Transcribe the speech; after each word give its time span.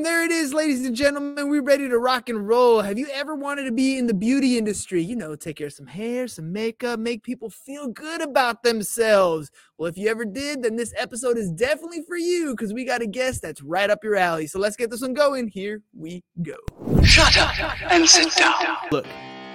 Boom, 0.00 0.04
there 0.04 0.24
it 0.24 0.30
is, 0.30 0.54
ladies 0.54 0.86
and 0.86 0.96
gentlemen. 0.96 1.50
We're 1.50 1.60
ready 1.60 1.86
to 1.86 1.98
rock 1.98 2.30
and 2.30 2.48
roll. 2.48 2.80
Have 2.80 2.98
you 2.98 3.06
ever 3.12 3.34
wanted 3.34 3.64
to 3.64 3.72
be 3.72 3.98
in 3.98 4.06
the 4.06 4.14
beauty 4.14 4.56
industry? 4.56 5.02
You 5.02 5.14
know, 5.14 5.36
take 5.36 5.56
care 5.56 5.66
of 5.66 5.74
some 5.74 5.86
hair, 5.86 6.26
some 6.26 6.50
makeup, 6.50 6.98
make 6.98 7.22
people 7.22 7.50
feel 7.50 7.86
good 7.86 8.22
about 8.22 8.62
themselves. 8.62 9.50
Well, 9.76 9.90
if 9.90 9.98
you 9.98 10.08
ever 10.08 10.24
did, 10.24 10.62
then 10.62 10.76
this 10.76 10.94
episode 10.96 11.36
is 11.36 11.52
definitely 11.52 12.02
for 12.08 12.16
you 12.16 12.52
because 12.52 12.72
we 12.72 12.86
got 12.86 13.02
a 13.02 13.06
guest 13.06 13.42
that's 13.42 13.60
right 13.60 13.90
up 13.90 14.02
your 14.02 14.16
alley. 14.16 14.46
So 14.46 14.58
let's 14.58 14.76
get 14.76 14.88
this 14.88 15.02
one 15.02 15.12
going. 15.12 15.48
Here 15.48 15.82
we 15.94 16.24
go. 16.40 16.56
Shut 17.04 17.36
up 17.36 17.92
and 17.92 18.08
sit 18.08 18.34
down. 18.36 18.54
Look. 18.90 19.06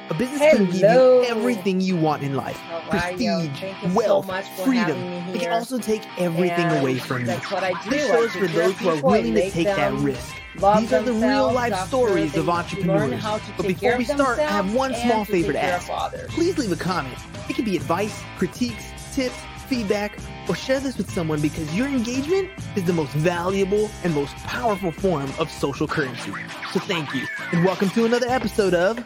A 0.10 0.14
business 0.14 0.40
can 0.40 0.66
give 0.66 0.76
you 0.76 1.24
everything 1.28 1.82
you 1.82 1.96
want 1.98 2.22
in 2.22 2.36
life 2.36 2.60
prestige, 2.90 3.64
wealth, 3.96 4.28
so 4.28 4.64
freedom. 4.64 4.98
It 5.34 5.42
can 5.42 5.52
also 5.52 5.80
take 5.80 6.04
everything 6.20 6.66
And 6.68 6.80
away 6.80 7.00
from 7.00 7.26
you. 7.26 7.32
what 7.32 7.64
I 7.64 7.74
do. 7.84 7.90
This 7.90 8.12
I 8.12 8.14
show 8.14 8.24
is 8.24 8.32
for 8.34 8.48
those 8.48 8.78
who 8.78 8.90
are 8.90 9.02
willing 9.02 9.34
to 9.34 9.50
take 9.50 9.66
that 9.66 9.94
risk. 9.94 10.36
These 10.56 10.94
are 10.94 11.02
the 11.02 11.12
real 11.12 11.52
life 11.52 11.76
stories 11.88 12.38
of 12.38 12.48
entrepreneurs. 12.50 13.20
But 13.58 13.68
before 13.68 13.98
we 13.98 14.04
start, 14.06 14.38
I 14.38 14.44
have 14.44 14.76
one 14.76 14.94
small 14.94 15.26
favor 15.26 15.54
to 15.54 15.64
ask. 15.64 15.90
Please 16.30 16.58
leave 16.60 16.72
a 16.72 16.76
comment. 16.76 17.18
It 17.50 17.56
can 17.56 17.66
be 17.66 17.76
advice, 17.76 18.22
critiques, 18.38 18.86
tips, 19.14 19.36
feedback, 19.68 20.20
or 20.48 20.56
share 20.56 20.80
this 20.80 20.98
with 20.98 21.10
someone 21.10 21.42
because 21.42 21.74
your 21.76 21.88
engagement 21.88 22.50
is 22.76 22.84
the 22.84 22.94
most 22.94 23.12
valuable 23.14 23.90
and 24.04 24.14
most 24.14 24.36
powerful 24.38 24.92
form 24.92 25.32
of 25.40 25.50
social 25.50 25.88
currency. 25.88 26.32
So 26.72 26.80
thank 26.82 27.14
you, 27.16 27.26
and 27.52 27.66
welcome 27.66 27.90
to 27.92 28.06
another 28.06 28.28
episode 28.30 28.76
of 28.76 29.04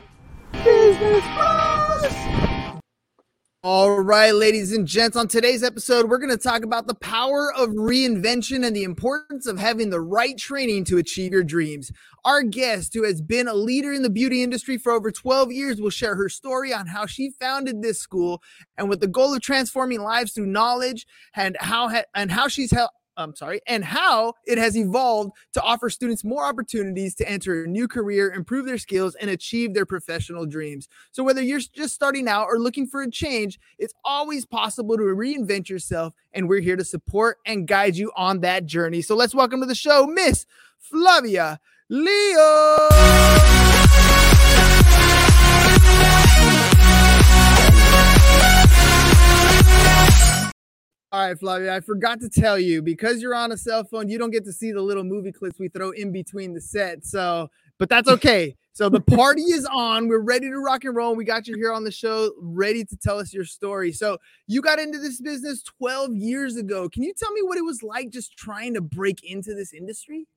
All 3.62 3.99
right, 3.99 4.34
ladies 4.34 4.72
and 4.72 4.88
gents, 4.88 5.17
on 5.17 5.27
today's 5.27 5.63
episode, 5.63 6.09
we're 6.09 6.17
going 6.17 6.30
to 6.30 6.38
talk 6.38 6.63
about 6.63 6.88
the 6.88 6.95
power 6.95 7.53
of 7.53 7.72
reinvention 7.72 8.66
and 8.66 8.73
the 8.73 8.84
importance 8.84 9.45
of 9.48 9.59
having 9.59 9.89
the 9.89 9.99
right 9.99 10.38
training 10.38 10.85
to 10.85 10.98
achieve 10.98 11.34
your 11.34 11.44
dreams. 11.44 11.91
Our 12.23 12.41
guest, 12.41 12.94
who 12.94 13.03
has 13.03 13.22
been 13.22 13.49
a 13.49 13.53
leader 13.53 13.91
in 13.91 14.02
the 14.02 14.09
beauty 14.09 14.44
industry 14.44 14.78
for 14.78 14.94
over 14.94 15.11
12 15.11 15.52
years, 15.52 15.81
will 15.81 15.89
share 15.89 16.16
her 16.16 16.30
story 16.30 16.73
on 16.73 16.88
how 16.88 17.06
she 17.06 17.31
founded 17.31 17.81
this 17.81 18.00
school 18.00 18.41
and 18.78 18.88
with 18.88 19.02
the 19.02 19.08
goal 19.08 19.34
of 19.34 19.41
transforming 19.41 20.00
lives 20.00 20.31
through 20.31 20.45
knowledge 20.45 21.06
and 21.36 21.58
how 21.59 21.89
ha- 21.89 22.06
and 22.16 22.31
how 22.31 22.47
she's 22.47 22.72
helped 22.72 22.94
I'm 23.20 23.36
sorry, 23.36 23.59
and 23.67 23.84
how 23.84 24.34
it 24.45 24.58
has 24.58 24.78
evolved 24.78 25.34
to 25.53 25.62
offer 25.62 25.89
students 25.89 26.23
more 26.23 26.45
opportunities 26.45 27.14
to 27.16 27.30
enter 27.30 27.66
a 27.66 27.67
new 27.67 27.88
career, 27.88 28.31
improve 28.31 28.66
their 28.66 28.78
skills, 28.78 29.16
and 29.16 29.30
achieve 29.30 29.73
their 29.73 29.86
professional 29.86 30.45
dreams. 30.45 30.88
So, 31.12 31.23
whether 31.23 31.42
you're 31.42 31.59
just 31.59 31.94
starting 31.94 32.30
out 32.30 32.45
or 32.45 32.58
looking 32.59 32.88
for 32.88 33.02
a 33.02 33.12
change, 33.12 33.59
it's 33.78 33.94
always 34.06 34.45
possible 34.45 34.95
to 34.95 35.03
reinvent 35.03 35.67
yourself, 35.70 36.14
and 36.34 36.47
we're 36.47 36.62
here 36.62 36.78
to 36.78 36.86
support 36.86 37.38
and 37.45 37.67
guide 37.67 37.97
you 37.97 38.12
on 38.16 38.40
that 38.40 38.66
journey. 38.66 39.02
So, 39.02 39.16
let's 39.16 39.36
welcome 39.36 39.59
to 39.59 39.67
the 39.67 39.75
show, 39.75 40.08
Miss 40.08 40.45
Flavia 40.78 41.59
Leal. 41.90 42.90
All 51.11 51.25
right, 51.25 51.39
Flavia, 51.39 51.75
I 51.75 51.79
forgot 51.79 52.19
to 52.19 52.29
tell 52.29 52.59
you 52.59 52.83
because 52.83 53.19
you're 53.19 53.33
on 53.33 53.52
a 53.52 53.57
cell 53.57 53.83
phone, 53.83 54.09
you 54.09 54.19
don't 54.19 54.29
get 54.29 54.45
to 54.45 54.53
see 54.53 54.71
the 54.71 54.81
little 54.81 55.03
movie 55.03 55.31
clips 55.31 55.57
we 55.57 55.67
throw 55.67 55.89
in 55.89 56.11
between 56.11 56.53
the 56.53 56.61
sets. 56.61 57.09
So, 57.09 57.49
but 57.79 57.89
that's 57.89 58.07
okay. 58.09 58.55
So 58.73 58.89
the 58.89 59.01
party 59.01 59.41
is 59.41 59.66
on. 59.66 60.07
We're 60.07 60.19
ready 60.19 60.49
to 60.49 60.57
rock 60.59 60.85
and 60.85 60.95
roll. 60.95 61.16
We 61.16 61.25
got 61.25 61.47
you 61.47 61.55
here 61.55 61.73
on 61.73 61.83
the 61.83 61.91
show, 61.91 62.31
ready 62.39 62.85
to 62.85 62.95
tell 62.95 63.17
us 63.17 63.33
your 63.33 63.43
story. 63.43 63.91
So 63.91 64.19
you 64.45 64.61
got 64.61 64.77
into 64.77 64.99
this 64.99 65.19
business 65.19 65.63
12 65.63 66.16
years 66.16 66.57
ago. 66.57 66.88
Can 66.88 67.01
you 67.01 67.13
tell 67.17 67.31
me 67.31 67.41
what 67.41 67.57
it 67.57 67.66
was 67.66 67.81
like 67.81 68.11
just 68.11 68.38
trying 68.38 68.75
to 68.75 68.81
break 68.81 69.23
into 69.23 69.55
this 69.55 69.73
industry? 69.73 70.27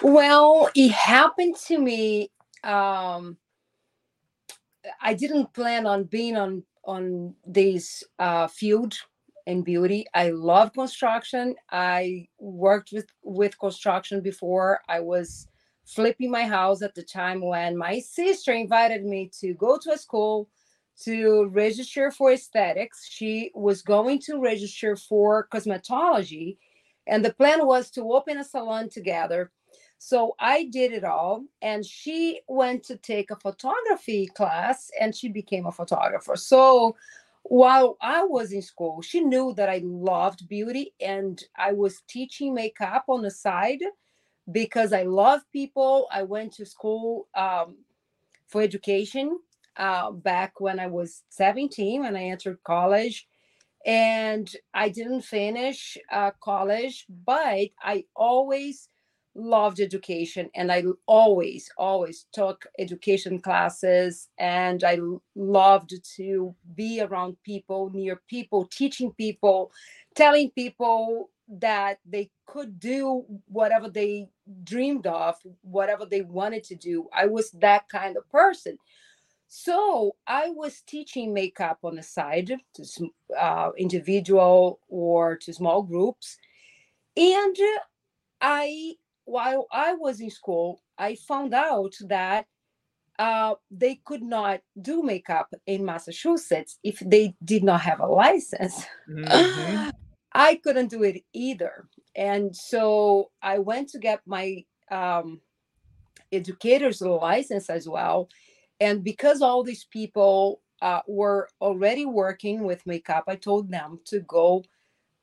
Well, 0.00 0.70
it 0.74 0.90
happened 0.90 1.56
to 1.66 1.78
me. 1.78 2.30
Um, 2.64 3.36
I 5.00 5.12
didn't 5.12 5.52
plan 5.52 5.86
on 5.86 6.04
being 6.04 6.36
on 6.36 6.64
on 6.84 7.34
this 7.46 8.04
uh, 8.18 8.46
field 8.46 8.94
in 9.46 9.62
beauty. 9.62 10.06
I 10.14 10.30
love 10.30 10.72
construction. 10.72 11.54
I 11.70 12.28
worked 12.38 12.92
with 12.92 13.06
with 13.22 13.58
construction 13.58 14.20
before. 14.20 14.80
I 14.88 15.00
was 15.00 15.48
flipping 15.84 16.30
my 16.30 16.44
house 16.44 16.82
at 16.82 16.94
the 16.94 17.02
time 17.02 17.40
when 17.40 17.76
my 17.76 17.98
sister 17.98 18.52
invited 18.52 19.04
me 19.04 19.30
to 19.40 19.54
go 19.54 19.78
to 19.78 19.92
a 19.92 19.98
school 19.98 20.48
to 21.02 21.46
register 21.46 22.10
for 22.10 22.32
aesthetics. 22.32 23.06
She 23.08 23.50
was 23.54 23.82
going 23.82 24.20
to 24.20 24.38
register 24.38 24.94
for 24.96 25.48
cosmetology, 25.52 26.58
and 27.06 27.24
the 27.24 27.34
plan 27.34 27.66
was 27.66 27.90
to 27.92 28.12
open 28.12 28.38
a 28.38 28.44
salon 28.44 28.88
together. 28.88 29.50
So 30.04 30.34
I 30.40 30.64
did 30.64 30.90
it 30.92 31.04
all. 31.04 31.44
And 31.62 31.86
she 31.86 32.40
went 32.48 32.82
to 32.84 32.96
take 32.96 33.30
a 33.30 33.36
photography 33.36 34.26
class 34.26 34.90
and 35.00 35.14
she 35.14 35.28
became 35.28 35.66
a 35.66 35.70
photographer. 35.70 36.34
So 36.34 36.96
while 37.44 37.96
I 38.00 38.24
was 38.24 38.50
in 38.50 38.62
school, 38.62 39.00
she 39.00 39.20
knew 39.20 39.54
that 39.54 39.68
I 39.68 39.80
loved 39.84 40.48
beauty 40.48 40.92
and 41.00 41.40
I 41.56 41.70
was 41.70 42.02
teaching 42.08 42.52
makeup 42.52 43.04
on 43.06 43.22
the 43.22 43.30
side 43.30 43.78
because 44.50 44.92
I 44.92 45.04
love 45.04 45.42
people. 45.52 46.08
I 46.10 46.24
went 46.24 46.52
to 46.54 46.66
school 46.66 47.28
um, 47.36 47.76
for 48.48 48.60
education 48.60 49.38
uh, 49.76 50.10
back 50.10 50.60
when 50.60 50.80
I 50.80 50.88
was 50.88 51.22
17 51.28 52.04
and 52.04 52.18
I 52.18 52.24
entered 52.24 52.58
college. 52.64 53.28
And 53.86 54.52
I 54.74 54.88
didn't 54.88 55.22
finish 55.22 55.96
uh, 56.10 56.32
college, 56.40 57.06
but 57.24 57.68
I 57.80 58.04
always 58.16 58.88
loved 59.34 59.80
education 59.80 60.50
and 60.54 60.72
i 60.72 60.82
always 61.06 61.70
always 61.78 62.26
took 62.32 62.66
education 62.78 63.38
classes 63.40 64.28
and 64.38 64.84
i 64.84 64.98
loved 65.36 65.94
to 66.16 66.54
be 66.74 67.00
around 67.00 67.36
people 67.44 67.90
near 67.94 68.20
people 68.28 68.66
teaching 68.66 69.12
people 69.12 69.70
telling 70.14 70.50
people 70.50 71.30
that 71.48 71.98
they 72.06 72.30
could 72.46 72.80
do 72.80 73.24
whatever 73.48 73.88
they 73.88 74.28
dreamed 74.64 75.06
of 75.06 75.36
whatever 75.62 76.06
they 76.06 76.22
wanted 76.22 76.64
to 76.64 76.74
do. 76.74 77.08
I 77.12 77.26
was 77.26 77.50
that 77.52 77.88
kind 77.88 78.16
of 78.16 78.28
person. 78.30 78.78
So 79.48 80.16
i 80.26 80.48
was 80.48 80.80
teaching 80.86 81.34
makeup 81.34 81.78
on 81.84 81.96
the 81.96 82.02
side 82.02 82.52
to 82.74 82.84
uh, 83.38 83.70
individual 83.76 84.80
or 84.88 85.36
to 85.36 85.52
small 85.52 85.82
groups 85.82 86.38
and 87.16 87.56
i 88.40 88.94
while 89.24 89.66
I 89.72 89.94
was 89.94 90.20
in 90.20 90.30
school, 90.30 90.82
I 90.98 91.16
found 91.16 91.54
out 91.54 91.94
that 92.06 92.46
uh, 93.18 93.54
they 93.70 94.00
could 94.04 94.22
not 94.22 94.60
do 94.80 95.02
makeup 95.02 95.52
in 95.66 95.84
Massachusetts 95.84 96.78
if 96.82 96.98
they 97.04 97.34
did 97.44 97.62
not 97.62 97.80
have 97.82 98.00
a 98.00 98.06
license. 98.06 98.84
Mm-hmm. 99.08 99.90
I 100.34 100.56
couldn't 100.56 100.88
do 100.88 101.02
it 101.02 101.22
either. 101.34 101.88
And 102.16 102.56
so 102.56 103.30
I 103.42 103.58
went 103.58 103.90
to 103.90 103.98
get 103.98 104.20
my 104.26 104.64
um, 104.90 105.40
educator's 106.32 107.02
license 107.02 107.68
as 107.68 107.86
well. 107.88 108.28
And 108.80 109.04
because 109.04 109.42
all 109.42 109.62
these 109.62 109.84
people 109.84 110.62
uh, 110.80 111.00
were 111.06 111.48
already 111.60 112.06
working 112.06 112.64
with 112.64 112.86
makeup, 112.86 113.24
I 113.28 113.36
told 113.36 113.70
them 113.70 114.00
to 114.06 114.20
go 114.20 114.64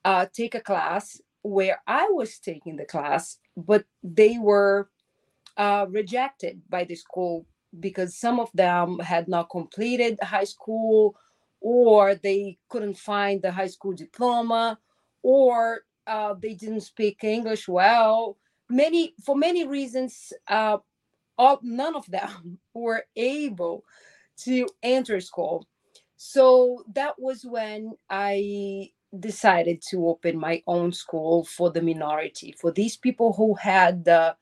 uh, 0.06 0.28
take 0.32 0.56
a 0.56 0.62
class 0.62 1.20
where 1.42 1.82
I 1.88 2.08
was 2.12 2.40
taking 2.40 2.76
the 2.76 2.86
class, 2.86 3.38
but 3.66 3.86
they 4.04 4.38
were 4.38 4.90
uh, 5.58 5.86
rejected 5.90 6.62
by 6.70 6.84
the 6.84 6.96
school 6.96 7.46
because 7.80 8.16
some 8.16 8.40
of 8.40 8.50
them 8.54 9.00
had 9.00 9.28
not 9.28 9.50
completed 9.50 10.18
high 10.22 10.46
school 10.46 11.16
or 11.62 12.16
they 12.16 12.58
couldn't 12.70 12.98
find 12.98 13.42
the 13.42 13.52
high 13.52 13.68
school 13.68 13.94
diploma 13.94 14.80
or 15.22 15.82
uh, 16.08 16.34
they 16.42 16.54
didn't 16.54 16.82
speak 16.82 17.24
english 17.24 17.68
well. 17.68 18.38
Many 18.70 19.14
for 19.26 19.36
many 19.36 19.68
reasons 19.68 20.32
uh, 20.48 20.78
all, 21.38 21.60
none 21.62 21.96
of 21.96 22.06
them 22.10 22.60
were 22.74 23.04
able 23.16 23.84
to 24.46 24.68
enter 24.82 25.20
school. 25.20 25.68
So 26.16 26.84
that 26.94 27.16
was 27.18 27.46
when 27.46 27.94
i 28.10 28.90
decided 29.18 29.82
to 29.82 30.08
open 30.08 30.38
my 30.38 30.62
own 30.68 30.92
school 30.92 31.44
for 31.46 31.72
the 31.72 31.82
minority 31.82 32.54
for 32.60 32.72
these 32.72 32.96
people 32.96 33.34
who 33.34 33.56
had 33.56 34.06
the 34.06 34.36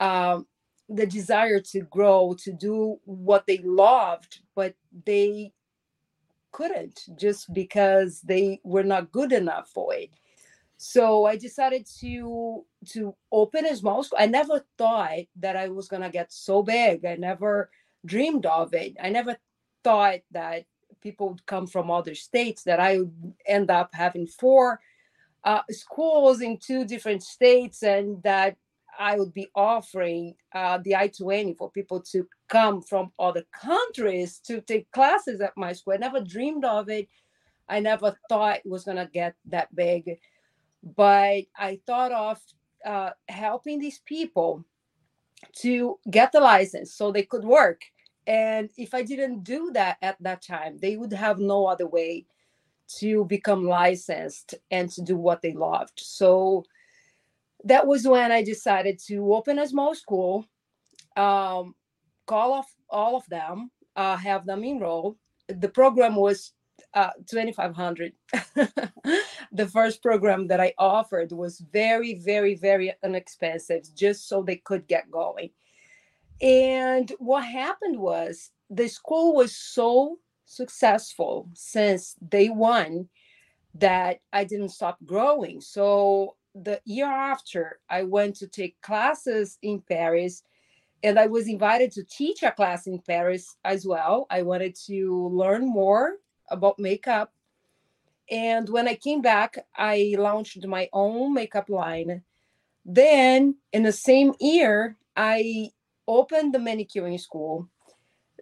um, 0.00 0.46
the 0.88 1.06
desire 1.06 1.60
to 1.60 1.80
grow 1.82 2.34
to 2.38 2.52
do 2.52 2.98
what 3.04 3.46
they 3.46 3.58
loved 3.64 4.40
but 4.54 4.74
they 5.06 5.52
couldn't 6.54 7.00
just 7.18 7.52
because 7.52 8.20
they 8.20 8.60
were 8.62 8.84
not 8.84 9.10
good 9.10 9.32
enough 9.32 9.68
for 9.68 9.92
it. 9.92 10.10
So 10.76 11.26
i 11.26 11.36
decided 11.36 11.86
to 12.00 12.64
to 12.92 13.14
open 13.32 13.66
a 13.66 13.76
small 13.76 14.02
school. 14.02 14.18
I 14.20 14.26
never 14.26 14.64
thought 14.78 15.26
that 15.36 15.56
i 15.56 15.68
was 15.68 15.88
to 15.88 16.10
get 16.10 16.32
so 16.32 16.62
big. 16.62 17.04
I 17.04 17.16
never 17.16 17.70
dreamed 18.06 18.46
of 18.46 18.74
it. 18.74 18.96
I 19.02 19.08
never 19.10 19.36
thought 19.82 20.20
that 20.30 20.64
people 21.04 21.28
would 21.28 21.46
come 21.46 21.68
from 21.68 21.90
other 21.90 22.14
states 22.14 22.64
that 22.64 22.80
i 22.80 22.98
would 22.98 23.34
end 23.46 23.70
up 23.70 23.90
having 23.94 24.26
four 24.26 24.80
uh, 25.44 25.62
schools 25.70 26.40
in 26.40 26.58
two 26.58 26.84
different 26.84 27.22
states 27.22 27.82
and 27.82 28.22
that 28.22 28.56
I 28.98 29.18
would 29.18 29.34
be 29.34 29.48
offering 29.54 30.34
uh, 30.54 30.78
the 30.82 30.96
I-20 30.96 31.56
for 31.56 31.70
people 31.70 32.00
to 32.12 32.26
come 32.48 32.82
from 32.82 33.12
other 33.18 33.44
countries 33.52 34.38
to 34.46 34.60
take 34.60 34.90
classes 34.92 35.40
at 35.40 35.56
my 35.56 35.72
school. 35.72 35.94
I 35.94 35.98
never 35.98 36.20
dreamed 36.20 36.64
of 36.64 36.88
it. 36.88 37.08
I 37.68 37.80
never 37.80 38.16
thought 38.28 38.58
it 38.58 38.66
was 38.66 38.84
going 38.84 38.98
to 38.98 39.10
get 39.12 39.34
that 39.46 39.74
big. 39.74 40.18
But 40.96 41.44
I 41.56 41.80
thought 41.86 42.12
of 42.12 42.40
uh, 42.84 43.10
helping 43.28 43.78
these 43.78 44.00
people 44.04 44.64
to 45.56 45.98
get 46.10 46.32
the 46.32 46.40
license 46.40 46.94
so 46.94 47.10
they 47.10 47.22
could 47.22 47.44
work. 47.44 47.82
And 48.26 48.70
if 48.76 48.94
I 48.94 49.02
didn't 49.02 49.44
do 49.44 49.70
that 49.72 49.98
at 50.02 50.16
that 50.20 50.42
time, 50.42 50.78
they 50.80 50.96
would 50.96 51.12
have 51.12 51.38
no 51.38 51.66
other 51.66 51.86
way 51.86 52.26
to 52.98 53.24
become 53.26 53.64
licensed 53.66 54.54
and 54.70 54.90
to 54.90 55.02
do 55.02 55.16
what 55.16 55.42
they 55.42 55.52
loved. 55.52 55.98
So 55.98 56.64
that 57.64 57.86
was 57.86 58.06
when 58.06 58.30
I 58.30 58.42
decided 58.42 58.98
to 59.06 59.34
open 59.34 59.58
a 59.58 59.66
small 59.66 59.94
school, 59.94 60.46
um, 61.16 61.74
call 62.26 62.52
off 62.52 62.74
all 62.90 63.16
of 63.16 63.26
them, 63.26 63.70
uh, 63.96 64.16
have 64.16 64.46
them 64.46 64.64
enroll. 64.64 65.16
The 65.48 65.68
program 65.68 66.16
was 66.16 66.52
uh, 66.94 67.10
2500 67.28 68.12
the 69.52 69.66
first 69.68 70.00
program 70.02 70.46
that 70.46 70.60
i 70.60 70.72
offered 70.78 71.32
was 71.32 71.60
very 71.72 72.14
very 72.14 72.54
very 72.54 72.92
inexpensive 73.02 73.82
just 73.94 74.28
so 74.28 74.42
they 74.42 74.56
could 74.56 74.86
get 74.86 75.10
going 75.10 75.50
and 76.40 77.12
what 77.18 77.44
happened 77.44 77.98
was 77.98 78.50
the 78.70 78.88
school 78.88 79.34
was 79.34 79.56
so 79.56 80.18
successful 80.46 81.48
since 81.54 82.16
day 82.28 82.48
one 82.48 83.08
that 83.74 84.20
i 84.32 84.44
didn't 84.44 84.68
stop 84.68 84.98
growing 85.04 85.60
so 85.60 86.36
the 86.54 86.80
year 86.84 87.06
after 87.06 87.78
i 87.88 88.02
went 88.02 88.36
to 88.36 88.46
take 88.46 88.80
classes 88.82 89.58
in 89.62 89.80
paris 89.80 90.42
and 91.02 91.18
i 91.18 91.26
was 91.26 91.48
invited 91.48 91.90
to 91.90 92.04
teach 92.04 92.42
a 92.42 92.50
class 92.50 92.86
in 92.86 92.98
paris 92.98 93.56
as 93.64 93.86
well 93.86 94.26
i 94.30 94.42
wanted 94.42 94.74
to 94.74 95.28
learn 95.32 95.66
more 95.66 96.18
about 96.50 96.78
makeup. 96.78 97.32
And 98.30 98.68
when 98.68 98.88
I 98.88 98.94
came 98.94 99.20
back, 99.20 99.58
I 99.76 100.14
launched 100.18 100.66
my 100.66 100.88
own 100.92 101.34
makeup 101.34 101.68
line. 101.68 102.22
Then, 102.84 103.56
in 103.72 103.82
the 103.82 103.92
same 103.92 104.34
year, 104.40 104.96
I 105.16 105.70
opened 106.06 106.54
the 106.54 106.58
manicuring 106.58 107.18
school. 107.18 107.68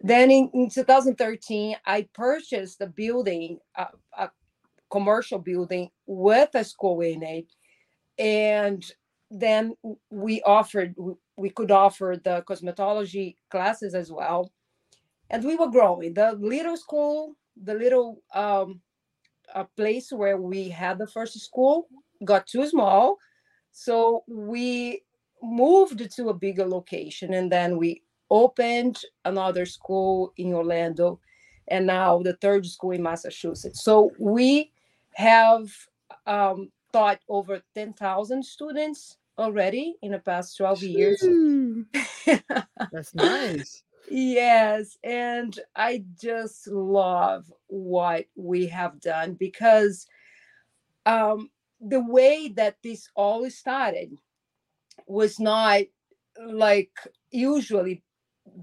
Then, 0.01 0.31
in, 0.31 0.49
in 0.53 0.69
2013, 0.69 1.75
I 1.85 2.07
purchased 2.13 2.81
a 2.81 2.87
building, 2.87 3.59
a, 3.75 3.87
a 4.17 4.29
commercial 4.89 5.39
building 5.39 5.89
with 6.05 6.49
a 6.55 6.63
school 6.63 7.01
in 7.01 7.23
it. 7.23 7.45
And 8.17 8.83
then 9.31 9.75
we 10.09 10.41
offered, 10.41 10.95
we 11.37 11.49
could 11.49 11.71
offer 11.71 12.15
the 12.23 12.43
cosmetology 12.47 13.35
classes 13.49 13.95
as 13.95 14.11
well. 14.11 14.51
And 15.29 15.43
we 15.43 15.55
were 15.55 15.69
growing. 15.69 16.13
The 16.13 16.33
little 16.39 16.77
school 16.77 17.35
the 17.61 17.73
little 17.73 18.21
um, 18.33 18.81
a 19.53 19.65
place 19.75 20.11
where 20.11 20.37
we 20.37 20.69
had 20.69 20.97
the 20.97 21.07
first 21.07 21.39
school 21.39 21.87
got 22.25 22.47
too 22.47 22.67
small 22.67 23.17
so 23.71 24.23
we 24.27 25.01
moved 25.43 26.09
to 26.15 26.29
a 26.29 26.33
bigger 26.33 26.65
location 26.65 27.33
and 27.33 27.51
then 27.51 27.77
we 27.77 28.01
opened 28.31 29.01
another 29.25 29.65
school 29.65 30.33
in 30.37 30.53
orlando 30.53 31.19
and 31.67 31.85
now 31.85 32.19
the 32.19 32.33
third 32.37 32.65
school 32.65 32.91
in 32.91 33.03
massachusetts. 33.03 33.83
So 33.83 34.11
we 34.17 34.71
have 35.15 35.69
um, 36.25 36.71
taught 36.91 37.19
over 37.29 37.61
10000 37.75 38.43
students 38.43 39.17
already 39.37 39.95
in 40.01 40.11
the 40.11 40.19
past 40.19 40.57
12 40.57 40.83
years. 40.83 41.21
That's 42.91 43.13
nice. 43.13 43.83
Yes, 44.09 44.97
and 45.03 45.57
I 45.75 46.03
just 46.21 46.67
love 46.67 47.51
what 47.67 48.25
we 48.35 48.67
have 48.67 48.99
done 48.99 49.33
because 49.35 50.05
um, 51.05 51.49
the 51.79 52.01
way 52.01 52.49
that 52.55 52.77
this 52.83 53.09
all 53.15 53.49
started 53.49 54.17
was 55.07 55.39
not 55.39 55.81
like 56.45 56.91
usually 57.31 58.03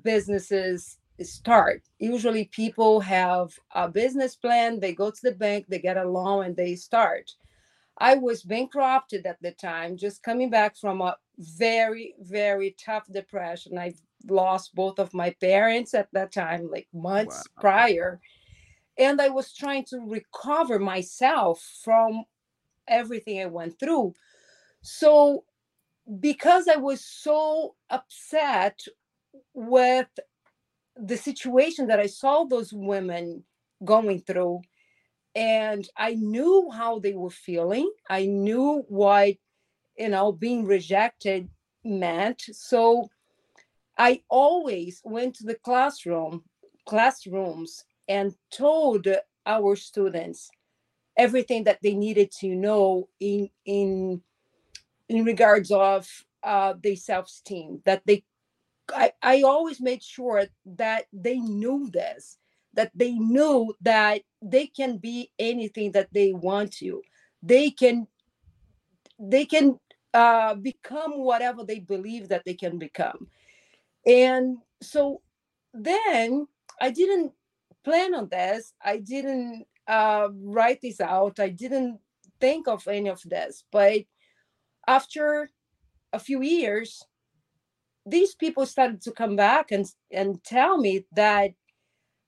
businesses 0.02 0.98
start. 1.22 1.82
Usually 1.98 2.46
people 2.46 3.00
have 3.00 3.52
a 3.74 3.88
business 3.88 4.36
plan, 4.36 4.80
they 4.80 4.92
go 4.94 5.10
to 5.10 5.20
the 5.22 5.32
bank, 5.32 5.66
they 5.68 5.78
get 5.78 5.96
a 5.96 6.08
loan, 6.08 6.46
and 6.46 6.56
they 6.56 6.74
start. 6.74 7.30
I 7.98 8.14
was 8.14 8.42
bankrupted 8.42 9.26
at 9.26 9.40
the 9.42 9.52
time, 9.52 9.96
just 9.96 10.22
coming 10.22 10.48
back 10.48 10.76
from 10.76 11.02
a 11.02 11.16
very, 11.38 12.14
very 12.20 12.74
tough 12.82 13.04
depression. 13.12 13.78
I 13.78 13.92
lost 14.28 14.74
both 14.74 14.98
of 14.98 15.12
my 15.12 15.30
parents 15.40 15.92
at 15.94 16.08
that 16.12 16.32
time, 16.32 16.70
like 16.70 16.88
months 16.94 17.44
wow. 17.56 17.60
prior. 17.60 18.20
And 18.98 19.20
I 19.20 19.28
was 19.28 19.52
trying 19.52 19.84
to 19.86 20.00
recover 20.00 20.78
myself 20.78 21.62
from 21.84 22.24
everything 22.88 23.40
I 23.40 23.46
went 23.46 23.78
through. 23.78 24.14
So, 24.82 25.44
because 26.18 26.66
I 26.66 26.76
was 26.76 27.04
so 27.04 27.74
upset 27.88 28.80
with 29.54 30.08
the 30.96 31.16
situation 31.16 31.86
that 31.86 32.00
I 32.00 32.06
saw 32.06 32.44
those 32.44 32.72
women 32.72 33.44
going 33.84 34.20
through, 34.20 34.62
and 35.34 35.88
I 35.96 36.14
knew 36.14 36.70
how 36.72 36.98
they 36.98 37.12
were 37.12 37.30
feeling, 37.30 37.90
I 38.08 38.26
knew 38.26 38.84
what, 38.88 39.34
you 39.96 40.08
know, 40.08 40.32
being 40.32 40.64
rejected 40.64 41.48
meant. 41.84 42.42
So, 42.52 43.08
I 43.96 44.22
always 44.28 45.00
went 45.04 45.36
to 45.36 45.44
the 45.44 45.54
classroom, 45.54 46.44
classrooms, 46.86 47.84
and 48.08 48.34
told 48.50 49.06
our 49.46 49.76
students 49.76 50.50
everything 51.16 51.64
that 51.64 51.78
they 51.82 51.94
needed 51.94 52.30
to 52.40 52.48
know 52.54 53.08
in 53.20 53.50
in 53.64 54.22
in 55.10 55.24
regards 55.24 55.70
of 55.70 56.08
uh, 56.42 56.74
their 56.82 56.96
self-esteem. 56.96 57.82
That 57.84 58.02
they, 58.06 58.24
I, 58.94 59.12
I 59.22 59.42
always 59.42 59.80
made 59.80 60.02
sure 60.02 60.46
that 60.76 61.04
they 61.12 61.38
knew 61.38 61.90
this, 61.92 62.38
that 62.74 62.92
they 62.94 63.12
knew 63.12 63.74
that 63.82 64.22
they 64.40 64.66
can 64.66 64.96
be 64.96 65.30
anything 65.38 65.92
that 65.92 66.08
they 66.12 66.32
want 66.32 66.72
to. 66.78 67.02
They 67.42 67.70
can, 67.70 68.06
they 69.18 69.44
can 69.44 69.78
uh, 70.14 70.54
become 70.54 71.18
whatever 71.18 71.64
they 71.64 71.80
believe 71.80 72.28
that 72.28 72.44
they 72.46 72.54
can 72.54 72.78
become 72.78 73.28
and 74.06 74.58
so 74.82 75.20
then 75.74 76.46
I 76.80 76.90
didn't 76.90 77.32
plan 77.84 78.14
on 78.14 78.28
this. 78.28 78.72
I 78.82 78.98
didn't 78.98 79.66
uh, 79.86 80.28
write 80.32 80.80
this 80.82 81.00
out. 81.00 81.40
I 81.40 81.50
didn't 81.50 81.98
think 82.40 82.68
of 82.68 82.86
any 82.88 83.08
of 83.08 83.22
this. 83.24 83.64
But 83.70 84.02
after 84.90 85.48
a 86.12 86.18
few 86.18 86.42
years, 86.42 87.04
these 88.04 88.34
people 88.34 88.66
started 88.66 89.00
to 89.02 89.12
come 89.12 89.36
back 89.36 89.70
and, 89.70 89.86
and 90.10 90.42
tell 90.42 90.78
me 90.78 91.04
that 91.12 91.52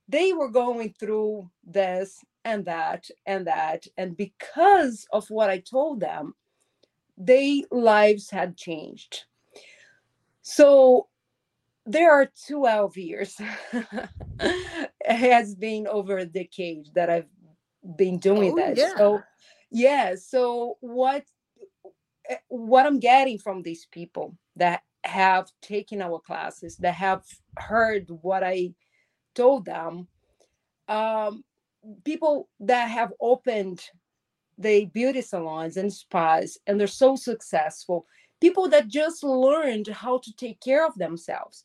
they 0.08 0.32
were 0.32 0.48
going 0.48 0.94
through 0.98 1.50
this 1.64 2.20
and 2.44 2.64
that 2.66 3.08
and 3.26 3.46
that. 3.48 3.86
And 3.96 4.16
because 4.16 5.06
of 5.12 5.28
what 5.28 5.50
I 5.50 5.58
told 5.58 5.98
them, 5.98 6.34
their 7.18 7.62
lives 7.72 8.30
had 8.30 8.56
changed. 8.56 9.24
So 10.42 11.08
there 11.84 12.12
are 12.12 12.30
12 12.48 12.96
years 12.96 13.40
it 13.72 14.90
has 15.04 15.56
been 15.56 15.88
over 15.88 16.18
a 16.18 16.24
decade 16.24 16.86
that 16.94 17.10
i've 17.10 17.26
been 17.96 18.18
doing 18.18 18.52
oh, 18.52 18.56
that 18.56 18.76
yeah. 18.76 18.96
so 18.96 19.20
yeah 19.72 20.14
so 20.14 20.76
what 20.80 21.24
what 22.48 22.86
i'm 22.86 22.98
getting 22.98 23.38
from 23.38 23.62
these 23.62 23.86
people 23.90 24.36
that 24.56 24.82
have 25.04 25.50
taken 25.60 26.00
our 26.00 26.20
classes 26.20 26.76
that 26.76 26.94
have 26.94 27.22
heard 27.58 28.06
what 28.22 28.44
i 28.44 28.72
told 29.34 29.64
them 29.64 30.06
um, 30.88 31.42
people 32.04 32.48
that 32.60 32.86
have 32.90 33.12
opened 33.20 33.82
the 34.58 34.84
beauty 34.86 35.22
salons 35.22 35.76
and 35.76 35.92
spas 35.92 36.58
and 36.66 36.78
they're 36.78 36.86
so 36.86 37.16
successful 37.16 38.06
people 38.40 38.68
that 38.68 38.88
just 38.88 39.24
learned 39.24 39.88
how 39.88 40.18
to 40.18 40.32
take 40.36 40.60
care 40.60 40.86
of 40.86 40.94
themselves 40.96 41.64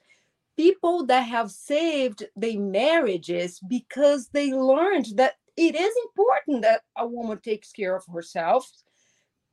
people 0.57 1.05
that 1.05 1.21
have 1.21 1.51
saved 1.51 2.25
their 2.35 2.59
marriages 2.59 3.59
because 3.69 4.29
they 4.29 4.51
learned 4.51 5.05
that 5.15 5.35
it 5.55 5.75
is 5.75 5.93
important 6.05 6.61
that 6.63 6.81
a 6.97 7.07
woman 7.07 7.39
takes 7.39 7.71
care 7.71 7.95
of 7.95 8.03
herself. 8.11 8.69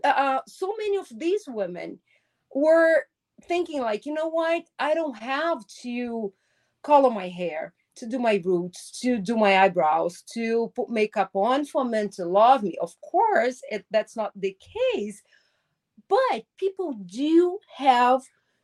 Uh, 0.03 0.41
so 0.47 0.75
many 0.79 0.97
of 0.97 1.09
these 1.17 1.45
women 1.47 1.99
were 2.55 3.05
thinking, 3.45 3.81
like, 3.81 4.07
you 4.07 4.13
know 4.15 4.29
what? 4.29 4.65
I 4.79 4.95
don't 4.95 5.17
have 5.19 5.67
to 5.83 6.33
color 6.83 7.11
my 7.11 7.29
hair, 7.29 7.75
to 7.97 8.07
do 8.07 8.19
my 8.19 8.41
roots, 8.45 8.99
to 9.01 9.19
do 9.19 9.37
my 9.37 9.59
eyebrows, 9.59 10.23
to 10.35 10.73
put 10.75 10.91
makeup 10.91 11.31
on 11.35 11.65
for 11.65 11.85
men 11.85 12.09
to 12.11 12.25
love 12.25 12.63
me. 12.63 12.77
Of 12.81 12.95
course, 13.01 13.61
it, 13.71 13.85
that's 13.91 14.17
not 14.17 14.33
the 14.37 14.57
case. 14.95 15.23
but 16.09 16.45
people 16.59 16.95
do 17.07 17.59
have 17.77 18.23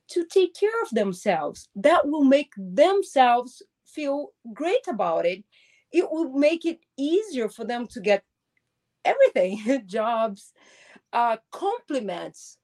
to 0.08 0.24
take 0.26 0.54
care 0.54 0.82
of 0.82 0.90
themselves. 0.90 1.68
That 1.76 2.06
will 2.08 2.24
make 2.24 2.52
themselves 2.56 3.62
feel 3.86 4.30
great 4.52 4.86
about 4.88 5.26
it. 5.26 5.44
It 5.92 6.10
will 6.10 6.30
make 6.32 6.64
it 6.64 6.80
easier 6.98 7.48
for 7.48 7.64
them 7.64 7.86
to 7.88 8.00
get 8.00 8.24
everything 9.04 9.82
jobs, 9.86 10.52
uh, 11.12 11.38
compliments. 11.52 12.58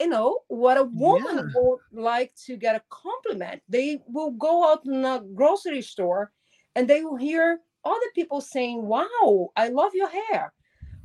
You 0.00 0.08
know, 0.08 0.40
what 0.48 0.76
a 0.76 0.84
woman 0.84 1.40
Yeah. 1.40 1.42
would 1.54 1.78
like 1.92 2.34
to 2.46 2.56
get 2.56 2.76
a 2.76 2.82
compliment. 2.90 3.62
They 3.68 4.00
will 4.08 4.32
go 4.32 4.70
out 4.70 4.84
in 4.86 5.04
a 5.04 5.22
grocery 5.34 5.82
store 5.82 6.32
and 6.74 6.88
they 6.88 7.04
will 7.04 7.16
hear 7.16 7.60
other 7.84 8.10
people 8.14 8.40
saying, 8.40 8.82
Wow, 8.86 9.52
I 9.56 9.68
love 9.68 9.92
your 9.94 10.08
hair. 10.10 10.52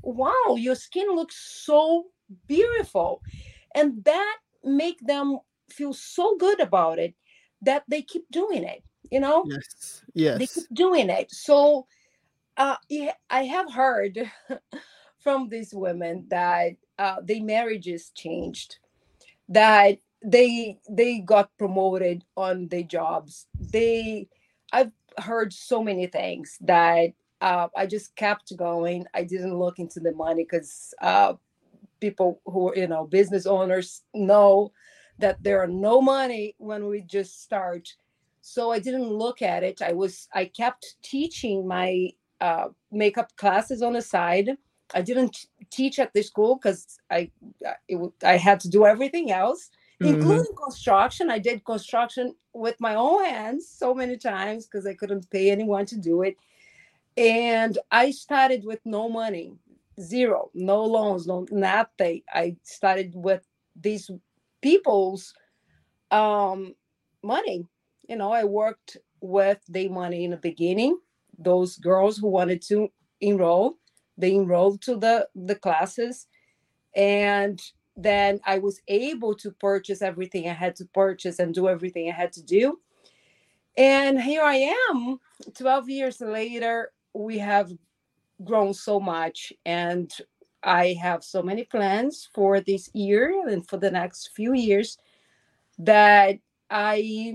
Wow, 0.04 0.56
your 0.58 0.76
skin 0.76 1.08
looks 1.10 1.38
so 1.38 2.08
beautiful. 2.48 3.22
And 3.76 4.04
that 4.06 4.38
make 4.64 5.00
them 5.02 5.40
feel 5.70 5.94
so 5.94 6.38
good 6.38 6.60
about 6.62 7.00
it 7.00 7.16
that 7.62 7.84
they 7.90 8.02
keep 8.02 8.26
doing 8.32 8.64
it, 8.64 8.84
you 9.12 9.20
know? 9.20 9.50
Yes. 9.50 10.04
they 10.36 10.48
Yes. 10.48 10.48
keep 10.48 10.68
doing 10.74 11.10
it. 11.10 11.32
So 11.32 11.88
uh, 12.58 12.78
yeah, 12.90 13.14
I 13.30 13.44
have 13.46 13.72
heard 13.74 14.32
from 15.20 15.50
these 15.50 15.74
women 15.74 16.26
that 16.30 16.74
uh, 16.98 17.18
their 17.24 17.44
marriages 17.44 18.12
changed, 18.16 18.78
that 19.48 19.98
they 20.24 20.80
they 20.90 21.20
got 21.20 21.56
promoted 21.58 22.24
on 22.36 22.68
their 22.68 22.84
jobs. 22.84 23.48
They, 23.60 24.28
I've 24.74 24.92
heard 25.18 25.54
so 25.54 25.84
many 25.84 26.08
things 26.08 26.58
that 26.62 27.14
uh, 27.42 27.68
I 27.76 27.86
just 27.86 28.16
kept 28.16 28.56
going. 28.58 29.06
I 29.14 29.24
didn't 29.24 29.58
look 29.58 29.80
into 29.80 30.00
the 30.00 30.12
money 30.14 30.44
because 30.44 30.94
uh, 31.02 31.34
people 32.00 32.42
who 32.46 32.70
are 32.70 32.76
you 32.76 32.88
know 32.88 33.06
business 33.06 33.46
owners 33.46 34.04
know 34.14 34.72
that 35.18 35.42
there 35.44 35.62
are 35.62 35.68
no 35.68 36.02
money 36.02 36.56
when 36.58 36.88
we 36.88 37.02
just 37.02 37.44
start 37.44 37.94
so 38.42 38.72
i 38.72 38.80
didn't 38.80 39.10
look 39.10 39.42
at 39.42 39.64
it 39.64 39.82
i 39.82 39.92
was 39.92 40.28
i 40.34 40.46
kept 40.46 40.96
teaching 41.02 41.68
my 41.68 42.10
uh, 42.42 42.70
makeup 42.92 43.36
classes 43.36 43.82
on 43.82 43.94
the 43.94 44.02
side 44.02 44.52
i 44.93 45.01
didn't 45.01 45.46
teach 45.72 46.00
at 46.00 46.13
the 46.13 46.22
school 46.24 46.55
because 46.55 47.00
i 47.12 47.31
I- 47.65 47.75
it, 47.88 48.13
I 48.24 48.38
had 48.38 48.60
to 48.62 48.69
do 48.69 48.86
everything 48.86 49.31
else 49.31 49.69
Mhm. 50.01 50.12
including 50.13 50.53
construction. 50.63 51.29
I 51.29 51.39
did 51.39 51.65
construction 51.65 52.36
with 52.53 52.77
my 52.79 52.96
own 52.96 53.25
hands 53.25 53.67
so 53.69 53.93
many 53.93 54.17
times 54.17 54.65
because 54.65 54.86
i 54.88 54.93
couldn't 54.93 55.29
pay 55.29 55.51
anyone 55.51 55.86
to 55.88 55.98
do 55.98 56.22
it. 56.24 56.36
And 57.17 57.77
i 57.91 58.12
started 58.12 58.63
with 58.65 58.79
no 58.86 59.10
money 59.10 59.53
zero 60.01 60.50
no 60.53 60.84
loans 60.86 61.27
no 61.27 61.46
nothing. 61.51 62.22
I 62.34 62.55
started 62.63 63.12
with 63.15 63.43
these 63.75 64.10
people's 64.62 65.34
um 66.12 66.75
money. 67.24 67.65
You 68.08 68.15
know 68.17 68.31
i 68.31 68.43
worked 68.43 68.98
with 69.22 69.60
the 69.69 69.88
money 69.89 70.24
in 70.25 70.31
the 70.31 70.38
beginning 70.38 70.98
those 71.38 71.77
girls 71.77 72.17
who 72.17 72.27
wanted 72.27 72.62
to 72.63 72.89
enroll 73.22 73.75
they 74.20 74.36
enrolled 74.36 74.82
to 74.84 74.96
the 74.96 75.28
the 75.36 75.56
classes. 75.56 76.28
And 76.96 77.62
then 77.98 78.40
i 78.46 78.58
was 78.58 78.82
able 78.88 79.36
to 79.36 79.52
purchase 79.52 80.02
everything 80.02 80.48
i 80.48 80.54
had 80.54 80.74
to 80.74 80.86
purchase 80.94 81.40
and 81.40 81.54
do 81.54 81.68
everything 81.68 82.10
i 82.10 82.14
had 82.14 82.32
to 82.32 82.44
do. 82.44 82.80
And 83.78 84.22
here 84.22 84.44
i 84.44 84.56
am 84.92 85.20
12 85.56 85.90
years 85.90 86.22
later 86.22 86.92
we 87.14 87.38
have 87.40 87.72
grown 88.44 88.74
so 88.74 89.00
much. 89.00 89.52
And 89.66 90.12
i 90.64 90.94
have 91.02 91.24
so 91.24 91.42
many 91.42 91.64
plans 91.64 92.30
for 92.34 92.62
this 92.62 92.90
year 92.94 93.48
and 93.50 93.68
for 93.68 93.78
the 93.78 93.92
next 93.92 94.32
few 94.36 94.54
years 94.54 94.98
that 95.78 96.38
i 96.70 97.34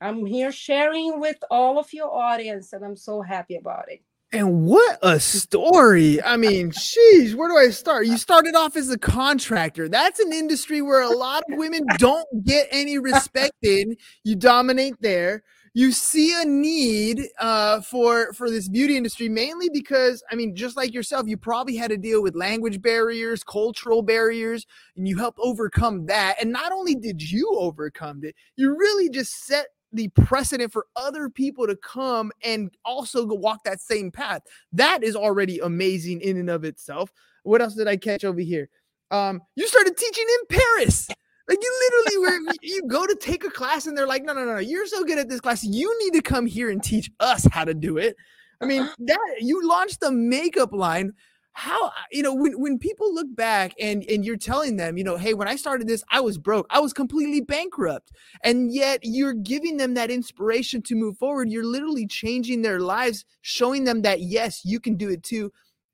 i'm 0.00 0.24
here 0.24 0.52
sharing 0.52 1.18
with 1.20 1.36
all 1.50 1.78
of 1.78 1.92
your 1.92 2.12
audience 2.12 2.72
and 2.72 2.84
i'm 2.84 2.96
so 2.96 3.20
happy 3.20 3.56
about 3.56 3.90
it 3.90 4.00
And 4.34 4.64
what 4.64 4.98
a 5.02 5.20
story. 5.20 6.22
I 6.22 6.38
mean, 6.38 6.70
sheesh, 6.70 7.34
where 7.34 7.50
do 7.50 7.58
I 7.58 7.68
start? 7.68 8.06
You 8.06 8.16
started 8.16 8.54
off 8.54 8.76
as 8.76 8.88
a 8.88 8.96
contractor. 8.96 9.90
That's 9.90 10.20
an 10.20 10.32
industry 10.32 10.80
where 10.80 11.02
a 11.02 11.10
lot 11.10 11.42
of 11.50 11.58
women 11.58 11.82
don't 11.98 12.26
get 12.42 12.66
any 12.70 12.98
respect 12.98 13.56
in. 13.62 13.94
You 14.24 14.36
dominate 14.36 14.94
there. 15.00 15.42
You 15.74 15.92
see 15.92 16.38
a 16.40 16.46
need 16.46 17.28
uh, 17.40 17.82
for 17.82 18.32
for 18.34 18.50
this 18.50 18.68
beauty 18.68 18.96
industry 18.96 19.28
mainly 19.28 19.70
because 19.70 20.22
I 20.30 20.34
mean, 20.34 20.54
just 20.54 20.76
like 20.76 20.94
yourself, 20.94 21.26
you 21.26 21.36
probably 21.36 21.76
had 21.76 21.90
to 21.90 21.98
deal 21.98 22.22
with 22.22 22.34
language 22.34 22.80
barriers, 22.80 23.44
cultural 23.44 24.02
barriers, 24.02 24.66
and 24.96 25.06
you 25.08 25.16
helped 25.18 25.38
overcome 25.42 26.06
that. 26.06 26.36
And 26.40 26.52
not 26.52 26.72
only 26.72 26.94
did 26.94 27.22
you 27.22 27.54
overcome 27.58 28.20
it, 28.22 28.34
you 28.56 28.76
really 28.76 29.10
just 29.10 29.44
set 29.46 29.68
the 29.92 30.08
precedent 30.08 30.72
for 30.72 30.86
other 30.96 31.28
people 31.28 31.66
to 31.66 31.76
come 31.76 32.32
and 32.44 32.70
also 32.84 33.26
go 33.26 33.34
walk 33.34 33.64
that 33.64 33.80
same 33.80 34.10
path. 34.10 34.42
That 34.72 35.02
is 35.02 35.16
already 35.16 35.58
amazing 35.58 36.20
in 36.20 36.36
and 36.36 36.50
of 36.50 36.64
itself. 36.64 37.12
What 37.42 37.60
else 37.60 37.74
did 37.74 37.88
I 37.88 37.96
catch 37.96 38.24
over 38.24 38.40
here? 38.40 38.68
Um, 39.10 39.42
you 39.56 39.66
started 39.66 39.96
teaching 39.96 40.26
in 40.28 40.58
Paris. 40.58 41.08
Like 41.48 41.58
you 41.60 41.90
literally 41.90 42.46
were 42.46 42.54
you 42.62 42.82
go 42.86 43.06
to 43.06 43.16
take 43.16 43.44
a 43.44 43.50
class 43.50 43.86
and 43.86 43.98
they're 43.98 44.06
like, 44.06 44.24
no, 44.24 44.32
no, 44.32 44.44
no, 44.44 44.54
no, 44.54 44.60
you're 44.60 44.86
so 44.86 45.04
good 45.04 45.18
at 45.18 45.28
this 45.28 45.40
class. 45.40 45.64
You 45.64 45.94
need 46.02 46.14
to 46.14 46.22
come 46.22 46.46
here 46.46 46.70
and 46.70 46.82
teach 46.82 47.10
us 47.20 47.46
how 47.52 47.64
to 47.64 47.74
do 47.74 47.98
it. 47.98 48.16
I 48.60 48.66
mean, 48.66 48.88
that 49.00 49.36
you 49.40 49.66
launched 49.68 50.00
the 50.00 50.12
makeup 50.12 50.72
line. 50.72 51.12
How 51.54 51.86
uh, 51.88 51.90
you 52.10 52.22
know 52.22 52.34
when 52.34 52.58
when 52.60 52.78
people 52.78 53.14
look 53.14 53.34
back 53.36 53.74
and 53.78 54.04
and 54.08 54.24
you're 54.24 54.36
telling 54.36 54.76
them, 54.76 54.96
you 54.96 55.04
know, 55.04 55.16
hey, 55.16 55.34
when 55.34 55.48
I 55.48 55.56
started 55.56 55.86
this, 55.86 56.02
I 56.10 56.20
was 56.20 56.38
broke. 56.38 56.66
I 56.70 56.80
was 56.80 56.92
completely 56.92 57.40
bankrupt. 57.40 58.10
And 58.42 58.72
yet 58.72 59.00
you're 59.02 59.34
giving 59.34 59.76
them 59.76 59.94
that 59.94 60.10
inspiration 60.10 60.82
to 60.82 60.94
move 60.94 61.18
forward. 61.18 61.50
You're 61.50 61.64
literally 61.66 62.06
changing 62.06 62.62
their 62.62 62.80
lives 62.80 63.24
showing 63.42 63.84
them 63.84 64.02
that 64.02 64.20
yes 64.20 64.64
you 64.64 64.80
can 64.80 64.96
do 64.96 65.10
it 65.10 65.22
too. 65.22 65.52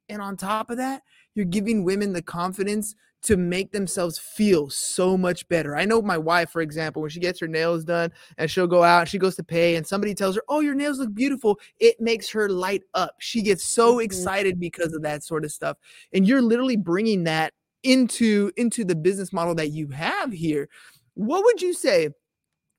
And 0.09 0.23
on 0.23 0.37
top 0.37 0.71
of 0.71 0.77
that 0.77 1.03
you're 1.39 1.45
giving 1.45 1.85
women 1.85 2.13
the 2.13 2.23
confidence 2.23 2.97
to 3.23 3.37
make 3.37 3.73
themselves 3.73 4.19
feel 4.19 4.71
so 4.71 5.17
much 5.17 5.49
better. 5.49 5.77
I 5.77 5.85
know 5.85 6.01
my 6.01 6.19
wife 6.19 6.51
for 6.51 6.63
example 6.63 7.03
when 7.03 7.11
she 7.11 7.21
gets 7.21 7.41
her 7.41 7.49
nails 7.49 7.85
done 7.85 8.13
and 8.39 8.51
she'll 8.51 8.67
go 8.67 8.83
out 8.85 9.09
she 9.09 9.19
goes 9.19 9.37
to 9.37 9.43
pay 9.45 9.77
and 9.77 9.87
somebody 9.87 10.15
tells 10.15 10.37
her 10.37 10.43
oh 10.49 10.61
your 10.61 10.75
nails 10.75 10.99
look 10.99 11.13
beautiful. 11.15 11.59
It 11.81 12.01
makes 12.01 12.31
her 12.31 12.49
light 12.49 12.83
up. 12.95 13.15
She 13.21 13.43
gets 13.43 13.65
so 13.65 13.97
Mhm. 13.97 14.05
excited 14.05 14.61
because 14.61 14.93
of 14.95 15.03
that 15.03 15.25
sort 15.25 15.45
of 15.45 15.53
stuff. 15.53 15.77
And 16.13 16.27
you're 16.27 16.43
literally 16.43 16.77
bringing 16.77 17.25
that 17.25 17.53
into 17.83 18.51
into 18.57 18.85
the 18.85 18.95
business 18.97 19.33
model 19.33 19.55
that 19.57 19.71
you 19.73 19.89
have 19.89 20.33
here. 20.33 20.69
What 21.15 21.45
would 21.45 21.61
you 21.63 21.75
say 21.75 22.11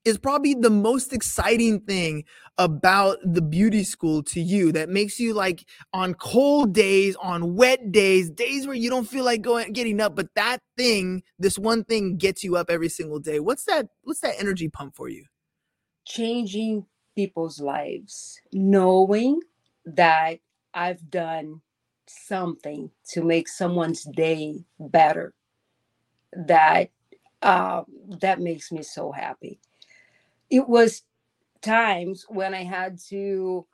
is 0.06 0.18
probably 0.18 0.53
the 0.53 0.70
most 0.70 1.13
exciting 1.13 1.79
thing 1.82 2.24
about 2.58 3.18
the 3.24 3.41
beauty 3.41 3.84
school 3.84 4.24
to 4.24 4.39
you 4.39 4.72
that 4.72 4.89
makes 4.89 5.20
you 5.20 5.34
like 5.34 5.65
on 5.94 6.13
cold 6.13 6.74
days 6.74 7.15
on 7.18 7.56
wet 7.56 7.91
days 7.91 8.29
days 8.29 8.65
where 8.65 8.75
you 8.75 8.89
don't 8.89 9.08
feel 9.08 9.25
like 9.25 9.41
going 9.41 9.72
getting 9.74 10.00
up 10.01 10.15
but 10.15 10.34
that 10.36 10.60
thing 10.77 11.22
this 11.38 11.58
one 11.58 11.84
thing 11.84 12.18
gets 12.18 12.44
you 12.44 12.56
up 12.56 12.70
every 12.70 12.89
single 12.89 13.20
day. 13.20 13.39
What's 13.39 13.65
that 13.65 13.88
what's 14.03 14.22
that 14.22 14.36
energy 14.39 14.70
pump 14.70 14.96
for 14.96 15.10
you? 15.10 15.25
Changing 16.06 16.86
people's 17.15 17.60
lives 17.60 18.39
knowing 18.53 19.41
that 19.84 20.39
i've 20.74 21.10
done 21.10 21.60
something 22.08 22.89
to 23.06 23.22
make 23.22 23.48
someone's 23.48 24.03
day 24.03 24.63
better 24.79 25.34
that 26.48 26.89
uh, 27.41 27.84
that 28.22 28.39
makes 28.39 28.72
me 28.72 28.82
so 28.84 29.12
happy 29.12 29.60
it 30.50 30.68
was 30.68 31.03
times 31.62 32.25
when 32.29 32.53
i 32.53 32.63
had 32.63 32.98
to 33.00 33.65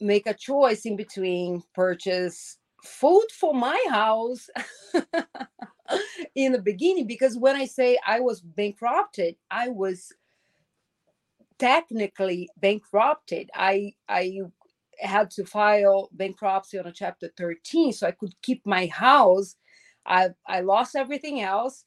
make 0.00 0.26
a 0.26 0.34
choice 0.34 0.86
in 0.86 0.96
between 0.96 1.62
purchase 1.74 2.58
food 2.84 3.26
for 3.38 3.52
my 3.54 3.82
house 3.90 4.48
in 6.34 6.52
the 6.52 6.62
beginning 6.62 7.06
because 7.06 7.36
when 7.36 7.56
i 7.56 7.64
say 7.66 7.98
i 8.06 8.20
was 8.20 8.40
bankrupted 8.40 9.36
i 9.50 9.68
was 9.68 10.12
technically 11.60 12.48
bankrupted. 12.56 13.50
I 13.54 13.92
i 14.08 14.40
had 14.98 15.30
to 15.32 15.44
file 15.44 16.08
bankruptcy 16.12 16.78
on 16.78 16.86
a 16.86 16.92
chapter 16.92 17.30
13 17.36 17.92
so 17.92 18.06
i 18.06 18.10
could 18.10 18.34
keep 18.42 18.66
my 18.66 18.86
house. 18.86 19.56
I 20.06 20.30
i 20.48 20.60
lost 20.60 20.96
everything 20.96 21.42
else 21.42 21.84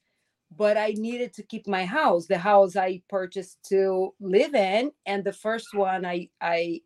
but 0.56 0.76
i 0.76 0.94
needed 0.96 1.32
to 1.32 1.42
keep 1.42 1.66
my 1.66 1.84
house 1.84 2.26
the 2.26 2.38
house 2.38 2.76
i 2.76 3.00
purchased 3.08 3.58
to 3.64 4.14
live 4.20 4.54
in 4.54 4.90
and 5.06 5.24
the 5.24 5.32
first 5.32 5.68
one 5.74 6.04
i 6.04 6.28
i 6.40 6.80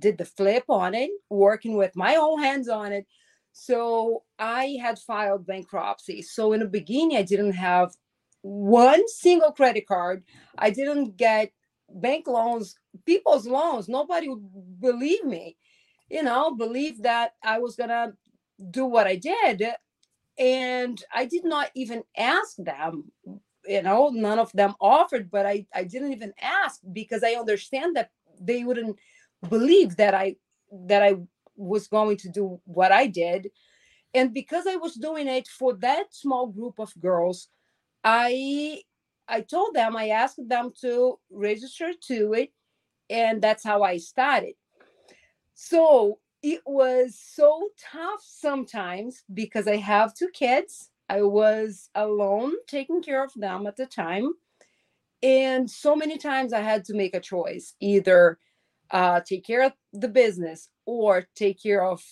did 0.00 0.18
the 0.18 0.24
flip 0.24 0.64
on 0.68 0.94
it 0.94 1.10
working 1.30 1.76
with 1.76 1.94
my 1.94 2.16
own 2.16 2.42
hands 2.42 2.68
on 2.68 2.92
it. 2.92 3.06
So 3.52 4.24
i 4.38 4.76
had 4.82 4.98
filed 4.98 5.46
bankruptcy. 5.46 6.22
So 6.22 6.52
in 6.52 6.60
the 6.60 6.66
beginning 6.66 7.16
i 7.16 7.22
didn't 7.22 7.52
have 7.52 7.92
one 8.42 9.06
single 9.08 9.52
credit 9.52 9.86
card. 9.86 10.24
I 10.58 10.70
didn't 10.70 11.16
get 11.16 11.52
bank 11.88 12.26
loans 12.26 12.74
people's 13.06 13.46
loans. 13.46 13.88
Nobody 13.88 14.28
would 14.28 14.80
believe 14.80 15.24
me 15.24 15.56
you 16.10 16.22
know 16.22 16.54
believe 16.54 17.02
that 17.02 17.32
i 17.42 17.58
was 17.58 17.76
gonna 17.76 18.12
do 18.70 18.84
what 18.84 19.06
i 19.06 19.16
did 19.16 19.62
and 20.38 21.02
I 21.12 21.26
did 21.26 21.44
not 21.44 21.70
even 21.74 22.02
ask 22.16 22.56
them. 22.58 23.10
You 23.66 23.82
know, 23.82 24.10
none 24.10 24.38
of 24.38 24.52
them 24.52 24.74
offered, 24.80 25.30
but 25.30 25.46
I 25.46 25.66
I 25.74 25.84
didn't 25.84 26.12
even 26.12 26.34
ask 26.40 26.80
because 26.92 27.24
I 27.24 27.34
understand 27.34 27.96
that 27.96 28.10
they 28.40 28.64
wouldn't 28.64 28.98
believe 29.48 29.96
that 29.96 30.14
I 30.14 30.36
that 30.86 31.02
I 31.02 31.16
was 31.56 31.88
going 31.88 32.16
to 32.18 32.28
do 32.28 32.60
what 32.64 32.92
I 32.92 33.06
did. 33.06 33.50
And 34.12 34.32
because 34.34 34.66
I 34.66 34.76
was 34.76 34.94
doing 34.94 35.28
it 35.28 35.48
for 35.48 35.74
that 35.76 36.14
small 36.14 36.46
group 36.46 36.78
of 36.78 36.92
girls, 37.00 37.48
I 38.02 38.82
I 39.28 39.40
told 39.40 39.74
them, 39.74 39.96
I 39.96 40.08
asked 40.08 40.46
them 40.46 40.72
to 40.82 41.18
register 41.30 41.92
to 42.08 42.34
it, 42.34 42.52
and 43.08 43.40
that's 43.40 43.64
how 43.64 43.82
I 43.82 43.96
started. 43.96 44.54
So 45.54 46.18
it 46.44 46.60
was 46.66 47.18
so 47.18 47.70
tough 47.80 48.20
sometimes 48.22 49.24
because 49.32 49.66
I 49.66 49.76
have 49.78 50.14
two 50.14 50.28
kids. 50.28 50.90
I 51.08 51.22
was 51.22 51.88
alone 51.94 52.52
taking 52.68 53.02
care 53.02 53.24
of 53.24 53.32
them 53.34 53.66
at 53.66 53.76
the 53.76 53.86
time. 53.86 54.34
And 55.22 55.70
so 55.70 55.96
many 55.96 56.18
times 56.18 56.52
I 56.52 56.60
had 56.60 56.84
to 56.86 56.94
make 56.94 57.16
a 57.16 57.20
choice 57.20 57.74
either 57.80 58.38
uh, 58.90 59.20
take 59.26 59.46
care 59.46 59.64
of 59.64 59.72
the 59.94 60.08
business 60.08 60.68
or 60.84 61.26
take 61.34 61.62
care 61.62 61.82
of 61.82 62.02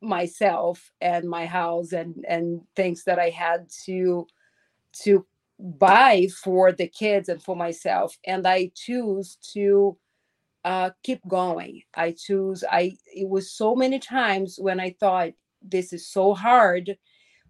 myself 0.00 0.92
and 1.00 1.28
my 1.28 1.44
house 1.44 1.92
and 1.92 2.24
and 2.28 2.60
things 2.76 3.02
that 3.04 3.18
I 3.18 3.30
had 3.30 3.68
to 3.86 4.28
to 5.02 5.26
buy 5.58 6.28
for 6.44 6.70
the 6.70 6.86
kids 6.86 7.28
and 7.28 7.42
for 7.42 7.56
myself 7.56 8.16
and 8.24 8.46
I 8.46 8.70
choose 8.76 9.38
to 9.54 9.98
uh, 10.64 10.90
keep 11.02 11.20
going 11.28 11.82
I 11.94 12.12
choose 12.12 12.64
I 12.70 12.96
it 13.06 13.28
was 13.28 13.52
so 13.52 13.74
many 13.74 13.98
times 13.98 14.56
when 14.58 14.80
I 14.80 14.94
thought 14.98 15.30
this 15.62 15.92
is 15.92 16.08
so 16.08 16.34
hard 16.34 16.96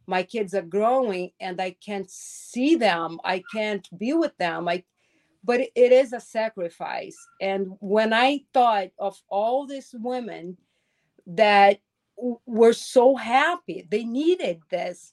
my 0.06 0.22
kids 0.22 0.54
are 0.54 0.62
growing 0.62 1.30
and 1.40 1.60
I 1.60 1.76
can't 1.84 2.10
see 2.10 2.76
them 2.76 3.18
I 3.24 3.42
can't 3.52 3.86
be 3.98 4.12
with 4.12 4.36
them 4.38 4.68
I 4.68 4.84
but 5.44 5.60
it 5.60 5.92
is 5.92 6.12
a 6.12 6.20
sacrifice 6.20 7.16
and 7.40 7.68
when 7.80 8.12
I 8.12 8.40
thought 8.52 8.88
of 8.98 9.20
all 9.28 9.66
these 9.66 9.94
women 9.98 10.56
that 11.26 11.78
were 12.18 12.72
so 12.72 13.16
happy. 13.16 13.86
They 13.88 14.04
needed 14.04 14.60
this. 14.70 15.12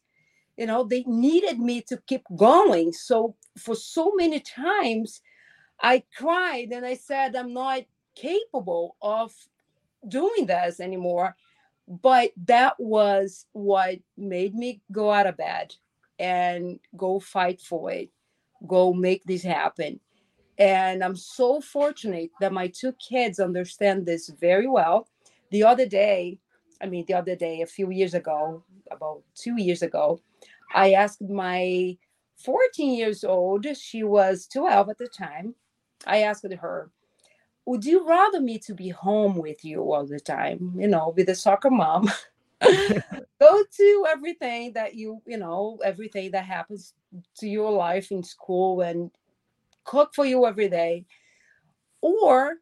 You 0.57 0.67
know, 0.67 0.83
they 0.83 1.03
needed 1.03 1.59
me 1.59 1.81
to 1.83 1.97
keep 2.07 2.23
going. 2.35 2.93
So 2.93 3.35
for 3.57 3.75
so 3.75 4.13
many 4.15 4.39
times, 4.39 5.21
I 5.81 6.03
cried 6.17 6.69
and 6.71 6.85
I 6.85 6.95
said, 6.95 7.35
I'm 7.35 7.53
not 7.53 7.83
capable 8.15 8.95
of 9.01 9.33
doing 10.07 10.45
this 10.45 10.79
anymore. 10.79 11.35
But 11.87 12.31
that 12.45 12.79
was 12.79 13.45
what 13.51 13.99
made 14.17 14.55
me 14.55 14.81
go 14.91 15.11
out 15.11 15.27
of 15.27 15.37
bed 15.37 15.75
and 16.17 16.79
go 16.97 17.19
fight 17.19 17.61
for 17.61 17.91
it, 17.91 18.09
go 18.65 18.93
make 18.93 19.23
this 19.25 19.43
happen. 19.43 19.99
And 20.57 21.03
I'm 21.03 21.15
so 21.15 21.59
fortunate 21.61 22.31
that 22.39 22.53
my 22.53 22.67
two 22.67 22.93
kids 22.93 23.39
understand 23.39 24.05
this 24.05 24.29
very 24.29 24.67
well. 24.67 25.07
The 25.51 25.63
other 25.63 25.85
day, 25.85 26.39
I 26.81 26.87
mean, 26.87 27.05
the 27.07 27.13
other 27.13 27.35
day, 27.35 27.61
a 27.61 27.67
few 27.67 27.91
years 27.91 28.13
ago, 28.13 28.63
about 28.89 29.21
two 29.35 29.61
years 29.61 29.81
ago, 29.81 30.21
I 30.73 30.93
asked 30.93 31.21
my 31.21 31.97
14 32.37 32.93
years 32.93 33.23
old, 33.23 33.65
she 33.77 34.03
was 34.03 34.47
12 34.47 34.89
at 34.89 34.97
the 34.97 35.07
time. 35.07 35.55
I 36.05 36.23
asked 36.23 36.45
her, 36.51 36.89
Would 37.65 37.85
you 37.85 38.07
rather 38.07 38.39
me 38.39 38.59
to 38.59 38.73
be 38.73 38.89
home 38.89 39.37
with 39.37 39.63
you 39.65 39.91
all 39.91 40.05
the 40.05 40.19
time, 40.19 40.73
you 40.77 40.87
know, 40.87 41.13
with 41.15 41.29
a 41.29 41.35
soccer 41.35 41.69
mom? 41.69 42.11
Go 42.61 43.63
to 43.77 44.05
everything 44.09 44.73
that 44.73 44.95
you, 44.95 45.21
you 45.25 45.37
know, 45.37 45.79
everything 45.83 46.31
that 46.31 46.45
happens 46.45 46.93
to 47.37 47.47
your 47.47 47.71
life 47.71 48.11
in 48.11 48.23
school 48.23 48.81
and 48.81 49.11
cook 49.83 50.13
for 50.13 50.25
you 50.25 50.45
every 50.45 50.69
day. 50.69 51.05
Or 52.01 52.55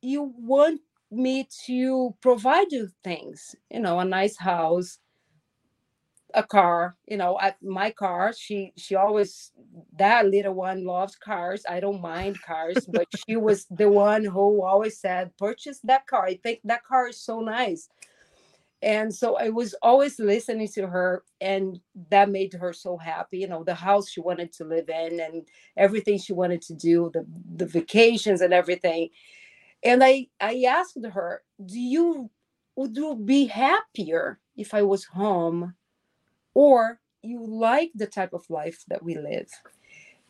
you 0.00 0.34
want 0.38 0.80
me 1.10 1.48
to 1.66 2.14
provide 2.20 2.70
you 2.70 2.90
things, 3.02 3.54
you 3.70 3.80
know, 3.80 3.98
a 4.00 4.04
nice 4.04 4.36
house, 4.36 4.98
a 6.34 6.42
car, 6.42 6.96
you 7.06 7.16
know, 7.16 7.38
I, 7.38 7.54
my 7.62 7.90
car. 7.90 8.32
She 8.36 8.72
she 8.76 8.94
always 8.96 9.52
that 9.98 10.26
little 10.26 10.54
one 10.54 10.84
loves 10.84 11.16
cars. 11.16 11.64
I 11.68 11.80
don't 11.80 12.00
mind 12.02 12.42
cars, 12.42 12.86
but 12.86 13.06
she 13.28 13.36
was 13.36 13.66
the 13.70 13.88
one 13.88 14.24
who 14.24 14.62
always 14.64 15.00
said, 15.00 15.36
"Purchase 15.38 15.80
that 15.84 16.06
car. 16.06 16.26
I 16.26 16.36
think 16.42 16.60
that 16.64 16.84
car 16.84 17.08
is 17.08 17.20
so 17.20 17.40
nice." 17.40 17.88
And 18.82 19.12
so 19.14 19.36
I 19.36 19.48
was 19.50 19.74
always 19.82 20.20
listening 20.20 20.68
to 20.74 20.86
her, 20.86 21.24
and 21.40 21.80
that 22.10 22.30
made 22.30 22.54
her 22.54 22.72
so 22.72 22.96
happy. 22.96 23.38
You 23.38 23.48
know, 23.48 23.64
the 23.64 23.74
house 23.74 24.08
she 24.10 24.20
wanted 24.20 24.52
to 24.54 24.64
live 24.64 24.88
in, 24.88 25.20
and 25.20 25.48
everything 25.76 26.18
she 26.18 26.32
wanted 26.32 26.62
to 26.62 26.74
do, 26.74 27.10
the 27.14 27.26
the 27.56 27.66
vacations 27.66 28.40
and 28.40 28.52
everything 28.54 29.08
and 29.82 30.02
i 30.04 30.26
i 30.40 30.62
asked 30.68 30.98
her 31.12 31.42
do 31.66 31.78
you 31.78 32.30
would 32.76 32.96
you 32.96 33.16
be 33.16 33.46
happier 33.46 34.40
if 34.56 34.74
i 34.74 34.82
was 34.82 35.04
home 35.04 35.74
or 36.54 37.00
you 37.22 37.44
like 37.44 37.90
the 37.94 38.06
type 38.06 38.32
of 38.32 38.48
life 38.50 38.84
that 38.88 39.02
we 39.02 39.16
live. 39.16 39.48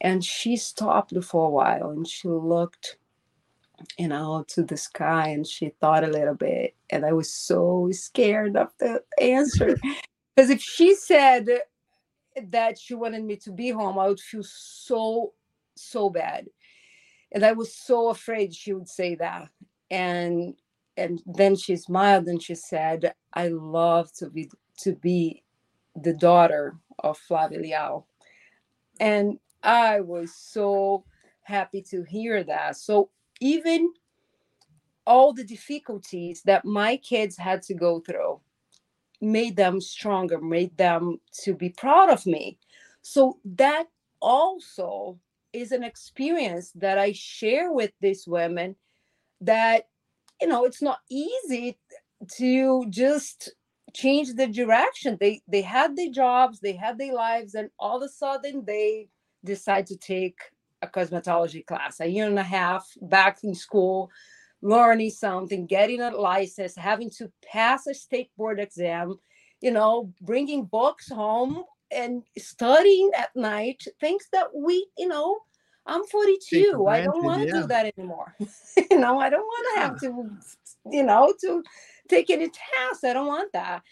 And 0.01 0.25
she 0.25 0.57
stopped 0.57 1.13
for 1.25 1.47
a 1.47 1.51
while 1.51 1.91
and 1.91 2.07
she 2.07 2.29
looked 2.29 2.99
you 3.97 4.09
know 4.09 4.45
to 4.49 4.63
the 4.65 4.77
sky 4.77 5.29
and 5.29 5.47
she 5.47 5.71
thought 5.81 6.05
a 6.05 6.09
little 6.09 6.35
bit. 6.35 6.75
And 6.91 7.05
i 7.05 7.13
was 7.13 7.33
so 7.33 7.89
scared 7.93 8.57
of 8.57 8.69
the 8.79 9.03
answer. 9.21 9.77
Because 10.35 10.51
if 10.51 10.63
she 10.63 10.95
said 10.95 11.49
that 12.51 12.79
she 12.79 12.95
wanted 12.95 13.25
me 13.25 13.35
to 13.39 13.51
be 13.51 13.71
home 13.71 13.99
i 13.99 14.07
would 14.07 14.21
feel 14.21 14.45
so 14.45 15.33
so 15.77 16.11
bad. 16.11 16.47
And 17.33 17.45
i 17.45 17.53
was 17.53 17.75
so 17.75 18.09
afraid 18.09 18.55
she 18.55 18.73
would 18.73 18.89
say 18.89 19.17
that. 19.17 19.49
And 19.91 20.55
and 20.97 21.23
then 21.27 21.57
she 21.57 21.77
smiled 21.77 22.27
and 22.27 22.43
she 22.43 22.55
said 22.55 23.15
i 23.35 23.49
love 23.49 24.13
to 24.15 24.29
be 24.31 24.51
to 24.79 24.95
be 24.95 25.43
the 26.03 26.15
daughter 26.15 26.77
of 27.01 27.19
flavia 27.19 27.61
leal. 27.61 28.07
And 29.01 29.39
i 29.63 30.01
was 30.01 30.35
so 30.35 31.05
happy 31.43 31.83
to 31.83 32.05
hear 32.05 32.45
that. 32.45 32.77
So 32.77 33.11
even 33.41 33.93
all 35.07 35.33
the 35.33 35.45
difficulties 35.45 36.43
that 36.43 36.65
my 36.65 36.97
kids 36.99 37.37
had 37.37 37.63
to 37.63 37.75
go 37.75 38.01
through 38.01 38.41
made 39.21 39.57
them 39.57 39.81
stronger 39.81 40.41
made 40.41 40.77
them 40.77 41.19
to 41.45 41.55
be 41.55 41.71
proud 41.71 42.11
of 42.11 42.27
me. 42.27 42.59
So 43.03 43.39
that 43.45 43.87
also 44.21 45.19
is 45.53 45.73
an 45.73 45.83
experience 45.83 46.73
that 46.75 46.99
I 46.99 47.13
share 47.13 47.73
with 47.73 47.93
these 48.01 48.27
women 48.27 48.77
that, 49.41 49.89
you 50.41 50.49
know, 50.49 50.65
it's 50.65 50.83
not 50.83 51.01
easy 51.11 51.79
to 52.37 52.85
just 52.91 53.55
change 53.95 54.35
the 54.35 54.47
direction. 54.47 55.17
They 55.21 55.43
they 55.49 55.63
had 55.63 55.97
their 55.97 56.11
jobs, 56.11 56.61
they 56.61 56.75
had 56.75 56.99
their 56.99 57.15
lives, 57.15 57.55
and 57.55 57.71
all 57.79 57.99
of 57.99 58.03
a 58.03 58.09
sudden 58.09 58.65
they 58.67 59.09
decide 59.45 59.87
to 59.87 59.97
take 59.97 60.39
a 60.83 60.87
cosmetology 60.87 61.67
class, 61.67 62.01
a 62.01 62.07
year 62.07 62.27
and 62.27 62.39
a 62.39 62.43
half 62.43 62.87
back 63.03 63.39
in 63.43 63.55
school, 63.55 64.11
learning 64.63 65.11
something, 65.11 65.67
getting 65.67 66.01
a 66.01 66.11
license, 66.11 66.77
having 66.77 67.11
to 67.11 67.31
pass 67.45 67.87
a 67.87 67.95
state 67.95 68.31
board 68.37 68.61
exam, 68.61 69.19
you 69.61 69.71
know, 69.71 70.13
bringing 70.21 70.65
books 70.65 71.09
home 71.11 71.65
and 71.91 72.23
studying 72.37 73.11
at 73.17 73.35
night 73.35 73.83
things 74.01 74.27
that 74.33 74.49
we 74.55 74.87
you 74.97 75.09
know 75.09 75.39
i'm 75.87 76.05
42 76.05 76.87
i 76.87 77.01
don't 77.01 77.25
want 77.25 77.43
to 77.43 77.47
yeah. 77.47 77.61
do 77.61 77.67
that 77.67 77.93
anymore 77.97 78.35
you 78.91 78.99
know 78.99 79.19
i 79.19 79.31
don't 79.31 79.41
want 79.41 79.75
to 79.75 79.81
have 79.81 80.01
to 80.01 80.29
you 80.91 81.03
know 81.03 81.33
to 81.41 81.63
take 82.09 82.31
any 82.31 82.49
tasks 82.49 83.05
i 83.05 83.13
don't 83.13 83.27
want 83.27 83.53
that. 83.53 83.83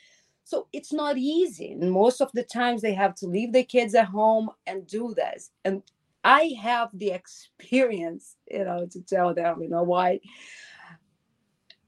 So 0.45 0.69
it's 0.73 0.93
not 0.93 1.19
easy 1.19 1.75
most 1.75 2.21
of 2.21 2.31
the 2.33 2.45
times 2.45 2.81
they 2.81 2.95
have 2.95 3.15
to 3.17 3.27
leave 3.27 3.53
their 3.53 3.65
kids 3.65 3.95
at 3.95 4.07
home 4.07 4.51
and 4.67 4.87
do 4.87 5.15
this. 5.15 5.51
And 5.65 5.83
i 6.25 6.55
have 6.61 6.91
the 6.95 7.11
experience 7.11 8.37
you 8.51 8.65
know 8.65 8.87
to 8.91 9.01
tell 9.03 9.35
them 9.35 9.63
you 9.63 9.69
know 9.69 9.83
why? 9.83 10.21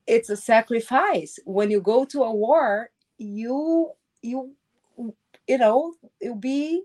It's 0.06 0.30
a 0.30 0.36
sacrifice. 0.36 1.38
When 1.44 1.70
you 1.70 1.80
go 1.80 2.04
to 2.06 2.22
a 2.22 2.34
war 2.34 2.90
you 3.18 3.90
you 4.22 4.54
you 5.46 5.58
know 5.58 5.94
it'll 6.20 6.36
be 6.36 6.82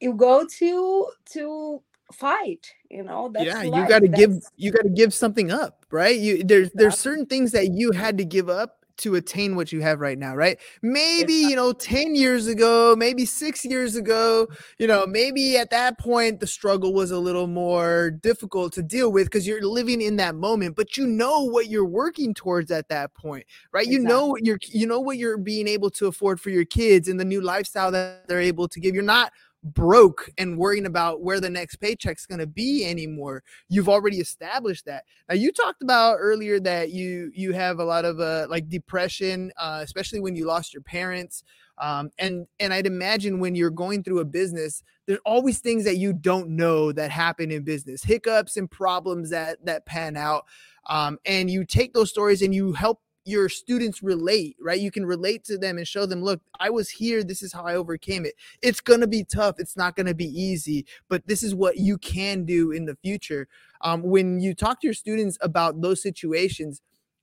you 0.00 0.14
go 0.14 0.46
to 0.58 1.06
to 1.32 1.82
fight 2.12 2.72
you 2.90 3.02
know 3.02 3.30
that's 3.32 3.44
yeah 3.44 3.62
life. 3.62 3.82
you 3.82 3.88
got 3.88 4.00
to 4.00 4.08
give 4.08 4.42
you 4.56 4.72
got 4.72 4.82
to 4.82 4.88
give 4.88 5.12
something 5.12 5.50
up 5.50 5.84
right 5.90 6.18
you 6.18 6.42
there's 6.42 6.70
there's 6.72 6.98
certain 6.98 7.26
things 7.26 7.52
that 7.52 7.72
you 7.72 7.92
had 7.92 8.16
to 8.16 8.24
give 8.24 8.48
up 8.48 8.78
to 8.98 9.14
attain 9.14 9.56
what 9.56 9.72
you 9.72 9.80
have 9.80 10.00
right 10.00 10.18
now, 10.18 10.34
right? 10.34 10.58
Maybe, 10.82 11.32
you 11.32 11.56
know, 11.56 11.72
10 11.72 12.14
years 12.14 12.46
ago, 12.46 12.94
maybe 12.96 13.24
six 13.24 13.64
years 13.64 13.96
ago, 13.96 14.48
you 14.78 14.86
know, 14.86 15.06
maybe 15.06 15.56
at 15.56 15.70
that 15.70 15.98
point 15.98 16.40
the 16.40 16.46
struggle 16.46 16.92
was 16.92 17.10
a 17.10 17.18
little 17.18 17.46
more 17.46 18.10
difficult 18.10 18.72
to 18.74 18.82
deal 18.82 19.10
with 19.10 19.26
because 19.26 19.46
you're 19.46 19.62
living 19.62 20.00
in 20.00 20.16
that 20.16 20.34
moment, 20.34 20.76
but 20.76 20.96
you 20.96 21.06
know 21.06 21.44
what 21.44 21.68
you're 21.68 21.84
working 21.84 22.34
towards 22.34 22.70
at 22.70 22.88
that 22.88 23.14
point, 23.14 23.46
right? 23.72 23.86
Exactly. 23.86 24.02
You 24.02 24.08
know 24.08 24.26
what 24.26 24.44
you're 24.44 24.58
you 24.68 24.86
know 24.86 25.00
what 25.00 25.16
you're 25.16 25.38
being 25.38 25.68
able 25.68 25.90
to 25.90 26.06
afford 26.06 26.40
for 26.40 26.50
your 26.50 26.64
kids 26.64 27.08
and 27.08 27.18
the 27.18 27.24
new 27.24 27.40
lifestyle 27.40 27.90
that 27.92 28.26
they're 28.28 28.40
able 28.40 28.68
to 28.68 28.80
give. 28.80 28.94
You're 28.94 29.04
not 29.04 29.32
broke 29.64 30.30
and 30.38 30.56
worrying 30.56 30.86
about 30.86 31.22
where 31.22 31.40
the 31.40 31.50
next 31.50 31.76
paycheck's 31.76 32.26
going 32.26 32.38
to 32.38 32.46
be 32.46 32.84
anymore. 32.84 33.42
You've 33.68 33.88
already 33.88 34.18
established 34.18 34.86
that. 34.86 35.04
Now 35.28 35.34
you 35.34 35.52
talked 35.52 35.82
about 35.82 36.16
earlier 36.20 36.60
that 36.60 36.90
you 36.90 37.30
you 37.34 37.52
have 37.52 37.78
a 37.78 37.84
lot 37.84 38.04
of 38.04 38.20
uh 38.20 38.46
like 38.48 38.68
depression 38.68 39.52
uh 39.56 39.80
especially 39.82 40.20
when 40.20 40.36
you 40.36 40.46
lost 40.46 40.72
your 40.72 40.82
parents 40.82 41.42
um 41.78 42.10
and 42.18 42.46
and 42.60 42.72
i'd 42.72 42.86
imagine 42.86 43.40
when 43.40 43.54
you're 43.54 43.70
going 43.70 44.02
through 44.02 44.20
a 44.20 44.24
business 44.24 44.82
there's 45.06 45.20
always 45.24 45.58
things 45.58 45.84
that 45.84 45.96
you 45.96 46.12
don't 46.12 46.48
know 46.48 46.92
that 46.92 47.10
happen 47.10 47.50
in 47.50 47.62
business 47.62 48.02
hiccups 48.02 48.56
and 48.56 48.70
problems 48.70 49.30
that 49.30 49.64
that 49.64 49.86
pan 49.86 50.16
out 50.16 50.44
um 50.86 51.18
and 51.24 51.50
you 51.50 51.64
take 51.64 51.92
those 51.94 52.10
stories 52.10 52.42
and 52.42 52.54
you 52.54 52.72
help 52.72 53.00
your 53.28 53.48
students 53.48 54.02
relate, 54.02 54.56
right? 54.60 54.80
You 54.80 54.90
can 54.90 55.04
relate 55.04 55.44
to 55.44 55.58
them 55.58 55.76
and 55.76 55.86
show 55.86 56.06
them, 56.06 56.22
look, 56.22 56.40
I 56.58 56.70
was 56.70 56.88
here. 56.88 57.22
This 57.22 57.42
is 57.42 57.52
how 57.52 57.62
I 57.62 57.74
overcame 57.74 58.24
it. 58.24 58.34
It's 58.62 58.80
going 58.80 59.00
to 59.00 59.06
be 59.06 59.24
tough. 59.24 59.56
It's 59.58 59.76
not 59.76 59.96
going 59.96 60.06
to 60.06 60.14
be 60.14 60.26
easy, 60.26 60.86
but 61.08 61.26
this 61.26 61.42
is 61.42 61.54
what 61.54 61.76
you 61.76 61.98
can 61.98 62.44
do 62.44 62.72
in 62.72 62.86
the 62.86 62.96
future. 62.96 63.46
Um, 63.82 64.02
when 64.02 64.40
you 64.40 64.54
talk 64.54 64.80
to 64.80 64.86
your 64.86 64.94
students 64.94 65.36
about 65.42 65.80
those 65.80 66.02
situations, 66.02 66.80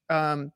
um, 0.09 0.51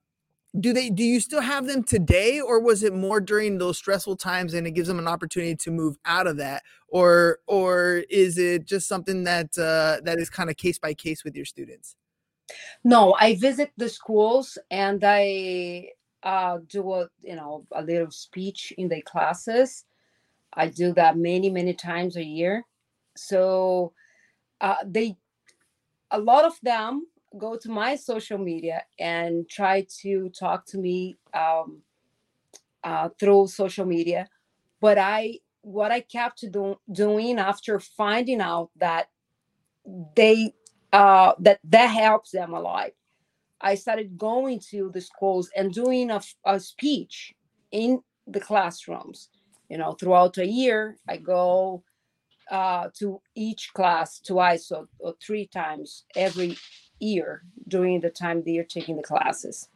do 0.60 0.74
they 0.74 0.90
do 0.90 1.04
you 1.04 1.20
still 1.20 1.42
have 1.42 1.68
them 1.68 1.84
today 1.84 2.42
or 2.42 2.60
was 2.60 2.82
it 2.82 2.94
more 2.94 3.22
during 3.22 3.60
those 3.60 3.78
stressful 3.78 4.16
times 4.16 4.56
and 4.56 4.66
it 4.66 4.72
gives 4.72 4.88
them 4.88 4.98
an 4.98 5.08
opportunity 5.08 5.56
to 5.56 5.70
move 5.70 5.96
out 6.06 6.26
of 6.26 6.38
that 6.38 6.64
or 6.88 7.38
or 7.46 8.04
is 8.10 8.40
it 8.40 8.66
just 8.66 8.88
something 8.88 9.24
that 9.26 9.56
uh, 9.60 10.02
that 10.04 10.18
is 10.18 10.28
kind 10.28 10.50
of 10.50 10.58
case 10.58 10.80
by 10.80 10.92
case 10.92 11.24
with 11.24 11.36
your 11.36 11.46
students 11.46 11.96
no, 12.84 13.16
I 13.20 13.36
visit 13.36 13.72
the 13.78 13.90
schools 13.90 14.58
and 14.72 15.04
I 15.04 15.90
uh, 16.24 16.60
do 16.68 16.92
a 16.94 17.10
you 17.22 17.36
know 17.36 17.66
a 17.72 17.82
little 17.82 18.12
speech 18.12 18.74
in 18.78 18.90
the 18.90 19.02
classes. 19.02 19.86
I 20.54 20.68
do 20.68 20.94
that 20.94 21.18
many 21.18 21.50
many 21.50 21.74
times 21.74 22.16
a 22.16 22.24
year. 22.24 22.66
So 23.16 23.94
uh, 24.62 24.76
they, 24.86 25.18
a 26.12 26.20
lot 26.20 26.46
of 26.46 26.54
them 26.64 27.08
go 27.38 27.58
to 27.58 27.70
my 27.70 27.96
social 27.96 28.38
media 28.38 28.84
and 28.98 29.48
try 29.50 29.86
to 30.02 30.30
talk 30.30 30.66
to 30.68 30.78
me 30.78 31.18
um, 31.34 31.82
uh, 32.84 33.10
through 33.20 33.48
social 33.48 33.86
media. 33.86 34.28
But 34.82 34.98
I, 34.98 35.40
what 35.62 35.92
I 35.92 36.00
kept 36.02 36.50
do, 36.52 36.78
doing 36.92 37.38
after 37.38 37.80
finding 37.80 38.42
out 38.42 38.72
that 38.78 39.10
they 40.16 40.54
uh, 40.94 41.34
that 41.40 41.60
that 41.66 41.88
helps 41.88 42.32
them 42.32 42.54
a 42.54 42.60
lot. 42.60 42.92
I 43.62 43.76
started 43.76 44.18
going 44.18 44.60
to 44.72 44.90
the 44.94 45.02
schools 45.02 45.50
and 45.56 45.74
doing 45.74 46.12
a, 46.12 46.22
a 46.46 46.60
speech 46.60 47.34
in 47.72 48.02
the 48.28 48.40
classrooms. 48.40 49.30
You 49.70 49.78
know, 49.78 49.94
throughout 49.94 50.38
a 50.38 50.48
year, 50.48 50.98
I 51.08 51.18
go 51.18 51.84
uh, 52.50 52.90
to 53.00 53.22
each 53.36 53.72
class 53.74 54.20
twice 54.20 54.72
or, 54.72 54.88
or 55.00 55.14
three 55.22 55.48
times 55.48 56.06
every 56.16 56.58
year 57.00 57.44
during 57.68 58.00
the 58.02 58.10
time 58.10 58.44
they 58.44 58.58
are 58.58 58.64
taking 58.64 58.98
the 58.98 59.04
classes 59.04 59.70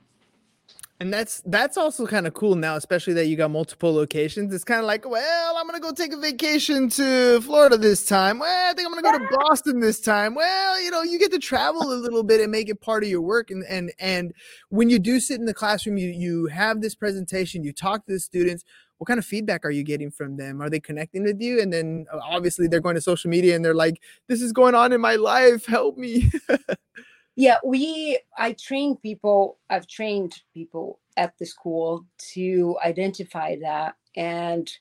and 0.99 1.13
that's 1.13 1.41
that's 1.45 1.75
also 1.75 2.05
kind 2.05 2.27
of 2.27 2.33
cool 2.33 2.55
now 2.55 2.75
especially 2.75 3.13
that 3.13 3.27
you 3.27 3.35
got 3.35 3.51
multiple 3.51 3.93
locations. 3.93 4.53
It's 4.53 4.63
kind 4.63 4.79
of 4.79 4.85
like 4.85 5.07
well 5.07 5.57
i'm 5.57 5.65
gonna 5.67 5.79
go 5.79 5.91
take 5.91 6.13
a 6.13 6.17
vacation 6.17 6.89
to 6.89 7.41
florida 7.41 7.77
this 7.77 8.05
time. 8.05 8.39
Well 8.39 8.71
i 8.71 8.73
think 8.73 8.87
i'm 8.87 8.93
gonna 8.93 9.19
go 9.19 9.25
to 9.25 9.37
boston 9.37 9.79
this 9.79 9.99
time. 9.99 10.35
Well 10.35 10.81
you 10.81 10.91
know 10.91 11.01
you 11.01 11.19
get 11.19 11.31
to 11.31 11.39
travel 11.39 11.81
a 11.81 11.95
little 11.95 12.23
bit 12.23 12.41
and 12.41 12.51
make 12.51 12.69
it 12.69 12.81
part 12.81 13.03
of 13.03 13.09
your 13.09 13.21
work 13.21 13.51
and 13.51 13.63
and 13.67 13.91
and 13.99 14.33
when 14.69 14.89
you 14.89 14.99
do 14.99 15.19
sit 15.19 15.39
in 15.39 15.45
the 15.45 15.53
classroom 15.53 15.97
you 15.97 16.09
you 16.09 16.47
have 16.47 16.81
this 16.81 16.95
presentation 16.95 17.63
you 17.63 17.73
talk 17.73 18.05
to 18.05 18.13
the 18.13 18.19
students 18.19 18.63
what 19.03 19.07
kind 19.07 19.19
of 19.19 19.25
feedback 19.25 19.65
are 19.65 19.71
you 19.71 19.83
getting 19.83 20.09
from 20.09 20.37
them? 20.37 20.61
Are 20.61 20.69
they 20.69 20.79
connecting 20.79 21.23
with 21.23 21.41
you? 21.41 21.61
And 21.61 21.73
then 21.73 22.05
uh, 22.13 22.19
obviously 22.23 22.67
they're 22.67 22.79
going 22.79 22.95
to 22.95 23.01
social 23.01 23.29
media 23.29 23.53
and 23.53 23.65
they're 23.65 23.73
like 23.73 24.01
this 24.29 24.41
is 24.41 24.53
going 24.53 24.75
on 24.75 24.93
in 24.93 25.01
my 25.01 25.15
life. 25.15 25.65
Help 25.65 25.97
me 25.97 26.31
yeah 27.35 27.57
we 27.63 28.19
i 28.37 28.53
train 28.53 28.95
people 28.97 29.57
i've 29.69 29.87
trained 29.87 30.35
people 30.53 30.99
at 31.17 31.37
the 31.39 31.45
school 31.45 32.05
to 32.17 32.77
identify 32.83 33.55
that 33.59 33.95
and 34.15 34.71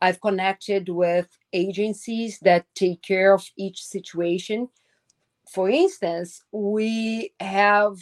i've 0.00 0.20
connected 0.20 0.88
with 0.88 1.28
agencies 1.52 2.38
that 2.40 2.66
take 2.74 3.02
care 3.02 3.34
of 3.34 3.44
each 3.56 3.82
situation. 3.84 4.68
For 5.52 5.68
instance 5.68 6.42
we 6.50 7.32
have 7.40 7.98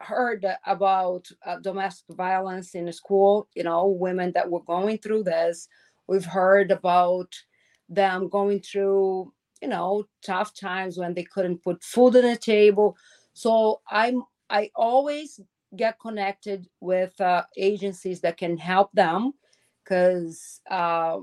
heard 0.00 0.46
about 0.66 1.28
uh, 1.46 1.58
domestic 1.60 2.16
violence 2.16 2.74
in 2.74 2.90
school 2.92 3.48
you 3.54 3.62
know 3.62 3.86
women 3.86 4.32
that 4.34 4.50
were 4.50 4.62
going 4.62 4.98
through 4.98 5.24
this. 5.24 5.68
We've 6.08 6.24
heard 6.24 6.70
about 6.70 7.34
them 7.88 8.28
going 8.28 8.60
through 8.60 9.32
you 9.62 9.68
know 9.68 10.06
tough 10.24 10.54
times 10.54 10.98
when 10.98 11.14
they 11.14 11.24
couldn't 11.24 11.62
put 11.62 11.84
food 11.84 12.16
on 12.16 12.22
the 12.22 12.36
table 12.36 12.96
so 13.32 13.80
I'm 13.90 14.22
I 14.48 14.70
always 14.74 15.40
get 15.76 16.00
connected 16.00 16.68
with 16.80 17.20
uh, 17.20 17.44
agencies 17.56 18.20
that 18.22 18.36
can 18.36 18.56
help 18.56 18.90
them 18.92 19.32
because 19.84 20.60
uh, 20.68 21.18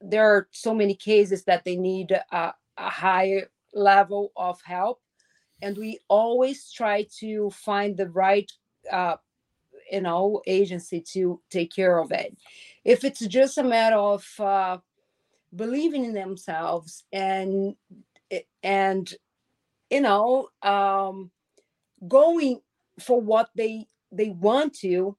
there 0.00 0.26
are 0.26 0.48
so 0.50 0.74
many 0.74 0.94
cases 0.94 1.44
that 1.44 1.64
they 1.64 1.76
need 1.76 2.10
a, 2.10 2.54
a 2.76 2.90
higher 2.90 3.48
level 3.72 4.32
of 4.36 4.60
help 4.62 5.00
and 5.62 5.76
we 5.76 5.98
always 6.08 6.72
try 6.72 7.06
to 7.18 7.50
find 7.50 7.96
the 7.96 8.08
right 8.08 8.50
uh, 8.90 9.16
you 9.90 10.00
know 10.00 10.40
agency 10.46 11.00
to 11.00 11.40
take 11.50 11.72
care 11.74 11.98
of 11.98 12.12
it. 12.12 12.36
If 12.84 13.04
it's 13.04 13.20
just 13.26 13.58
a 13.58 13.64
matter 13.64 13.96
of 13.96 14.26
uh, 14.38 14.78
believing 15.54 16.04
in 16.04 16.14
themselves 16.14 17.04
and 17.12 17.74
and 18.62 19.12
you 19.90 20.00
know 20.00 20.48
um, 20.62 21.30
going 22.08 22.60
for 22.98 23.20
what 23.20 23.50
they 23.56 23.86
they 24.12 24.30
want 24.30 24.74
to 24.74 25.16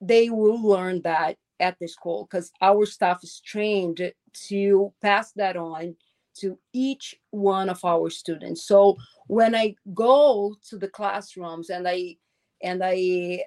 they 0.00 0.30
will 0.30 0.60
learn 0.60 1.00
that 1.02 1.36
at 1.60 1.78
the 1.78 1.86
school 1.86 2.26
because 2.28 2.50
our 2.60 2.84
staff 2.84 3.22
is 3.22 3.40
trained 3.40 4.12
to 4.32 4.92
pass 5.00 5.32
that 5.32 5.56
on 5.56 5.94
to 6.34 6.58
each 6.72 7.14
one 7.30 7.68
of 7.68 7.84
our 7.84 8.08
students. 8.10 8.66
So 8.66 8.96
when 9.26 9.54
i 9.54 9.74
go 9.94 10.56
to 10.68 10.76
the 10.76 10.88
classrooms 10.88 11.70
and 11.70 11.86
i 11.86 12.16
and 12.62 12.82
i 12.82 13.44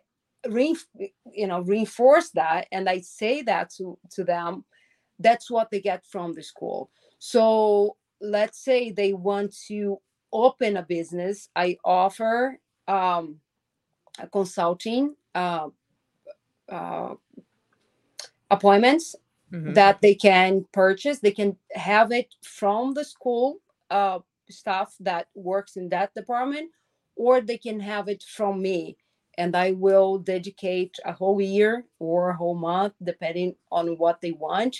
you 1.33 1.47
know 1.47 1.61
reinforce 1.61 2.29
that 2.29 2.67
and 2.71 2.87
i 2.87 2.99
say 2.99 3.41
that 3.41 3.71
to 3.71 3.97
to 4.11 4.23
them 4.23 4.63
that's 5.19 5.49
what 5.49 5.69
they 5.71 5.79
get 5.79 6.05
from 6.05 6.33
the 6.33 6.43
school. 6.43 6.89
So 7.19 7.97
let's 8.21 8.63
say 8.63 8.91
they 8.91 9.13
want 9.13 9.55
to 9.67 9.99
open 10.35 10.75
a 10.75 10.83
business, 10.83 11.49
I 11.55 11.77
offer 11.85 12.59
um, 12.87 13.39
consulting 14.31 15.15
uh, 15.33 15.69
uh, 16.69 17.15
appointments 18.51 19.15
mm-hmm. 19.51 19.73
that 19.73 20.01
they 20.01 20.13
can 20.13 20.65
purchase. 20.73 21.19
They 21.19 21.31
can 21.31 21.57
have 21.73 22.11
it 22.11 22.35
from 22.43 22.93
the 22.93 23.05
school 23.05 23.59
uh, 23.89 24.19
staff 24.49 24.93
that 24.99 25.27
works 25.33 25.77
in 25.77 25.89
that 25.89 26.13
department, 26.13 26.69
or 27.15 27.39
they 27.39 27.57
can 27.57 27.79
have 27.79 28.09
it 28.09 28.23
from 28.23 28.61
me. 28.61 28.97
And 29.37 29.55
I 29.55 29.71
will 29.71 30.17
dedicate 30.17 30.95
a 31.05 31.13
whole 31.13 31.41
year 31.41 31.85
or 31.99 32.29
a 32.29 32.35
whole 32.35 32.55
month, 32.55 32.93
depending 33.03 33.55
on 33.71 33.97
what 33.97 34.21
they 34.21 34.31
want. 34.31 34.75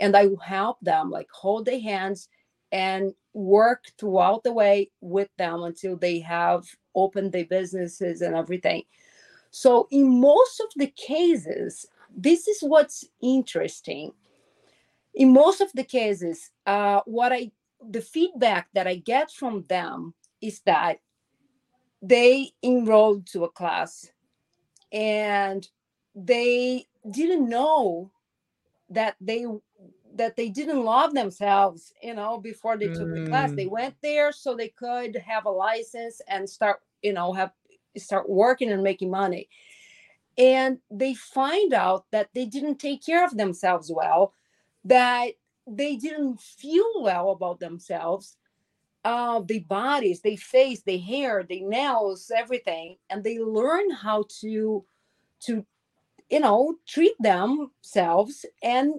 And 0.00 0.16
I 0.16 0.26
will 0.26 0.38
help 0.58 0.78
them, 0.80 1.10
like 1.10 1.28
hold 1.30 1.66
their 1.66 1.80
hands 1.80 2.28
and 2.72 3.12
work 3.34 3.84
throughout 3.98 4.42
the 4.42 4.52
way 4.52 4.90
with 5.00 5.28
them 5.38 5.62
until 5.62 5.96
they 5.96 6.18
have 6.20 6.66
opened 6.94 7.32
their 7.32 7.44
businesses 7.44 8.22
and 8.22 8.34
everything. 8.34 8.82
So, 9.50 9.86
in 9.90 10.20
most 10.20 10.60
of 10.60 10.68
the 10.76 10.86
cases, 10.88 11.86
this 12.16 12.48
is 12.48 12.60
what's 12.60 13.04
interesting. 13.22 14.12
In 15.14 15.32
most 15.32 15.60
of 15.60 15.70
the 15.74 15.84
cases, 15.84 16.50
uh, 16.66 17.00
what 17.04 17.32
I 17.32 17.52
the 17.86 18.00
feedback 18.00 18.68
that 18.74 18.86
I 18.86 18.96
get 18.96 19.30
from 19.30 19.64
them 19.68 20.14
is 20.40 20.60
that 20.66 20.98
they 22.00 22.52
enrolled 22.62 23.26
to 23.28 23.44
a 23.44 23.50
class 23.50 24.10
and 24.92 25.68
they 26.14 26.86
didn't 27.10 27.48
know 27.48 28.10
that 28.90 29.16
they 29.20 29.46
that 30.16 30.36
they 30.36 30.48
didn't 30.48 30.84
love 30.84 31.14
themselves, 31.14 31.92
you 32.02 32.14
know, 32.14 32.38
before 32.38 32.76
they 32.76 32.88
took 32.88 33.08
mm. 33.08 33.24
the 33.24 33.30
class. 33.30 33.52
They 33.52 33.66
mm. 33.66 33.70
went 33.70 33.94
there 34.02 34.32
so 34.32 34.54
they 34.54 34.68
could 34.68 35.16
have 35.16 35.46
a 35.46 35.50
license 35.50 36.20
and 36.28 36.48
start, 36.48 36.80
you 37.02 37.12
know, 37.12 37.32
have 37.32 37.52
start 37.96 38.28
working 38.28 38.72
and 38.72 38.82
making 38.82 39.10
money. 39.10 39.48
and 40.38 40.78
they 40.90 41.14
find 41.14 41.74
out 41.74 42.06
that 42.10 42.28
they 42.34 42.46
didn't 42.46 42.78
take 42.78 43.04
care 43.04 43.24
of 43.24 43.36
themselves 43.36 43.90
well 43.92 44.32
that 44.84 45.28
they 45.66 45.96
didn't 45.96 46.40
feel 46.40 46.90
well 47.02 47.30
about 47.30 47.60
themselves 47.60 48.36
uh 49.04 49.40
their 49.40 49.60
bodies 49.60 50.20
their 50.20 50.36
face 50.36 50.82
their 50.82 50.98
hair 50.98 51.44
their 51.48 51.68
nails 51.68 52.30
everything 52.34 52.96
and 53.10 53.22
they 53.22 53.38
learn 53.38 53.90
how 53.90 54.24
to 54.40 54.84
to 55.40 55.64
you 56.30 56.40
know 56.40 56.74
treat 56.86 57.14
themselves 57.20 58.46
and 58.62 58.94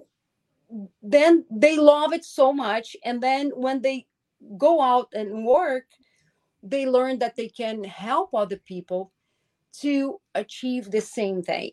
then 1.02 1.44
they 1.50 1.76
love 1.76 2.12
it 2.12 2.24
so 2.24 2.52
much 2.52 2.96
and 3.04 3.22
then 3.22 3.50
when 3.54 3.80
they 3.82 4.06
go 4.58 4.80
out 4.80 5.08
and 5.14 5.44
work 5.44 5.84
they 6.62 6.86
learn 6.86 7.18
that 7.18 7.36
they 7.36 7.48
can 7.48 7.84
help 7.84 8.30
other 8.34 8.56
people 8.56 9.12
to 9.72 10.20
achieve 10.34 10.90
the 10.90 11.00
same 11.00 11.42
thing 11.42 11.70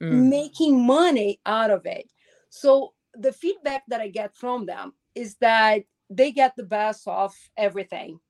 Mm. 0.00 0.28
making 0.30 0.86
money 0.86 1.40
out 1.44 1.70
of 1.70 1.84
it. 1.84 2.10
So 2.50 2.94
the 3.14 3.32
feedback 3.32 3.82
that 3.88 4.00
i 4.00 4.08
get 4.08 4.34
from 4.36 4.64
them 4.64 4.92
is 5.14 5.36
that 5.40 5.82
they 6.08 6.30
get 6.30 6.54
the 6.56 6.62
best 6.62 7.06
of 7.08 7.34
everything. 7.56 8.20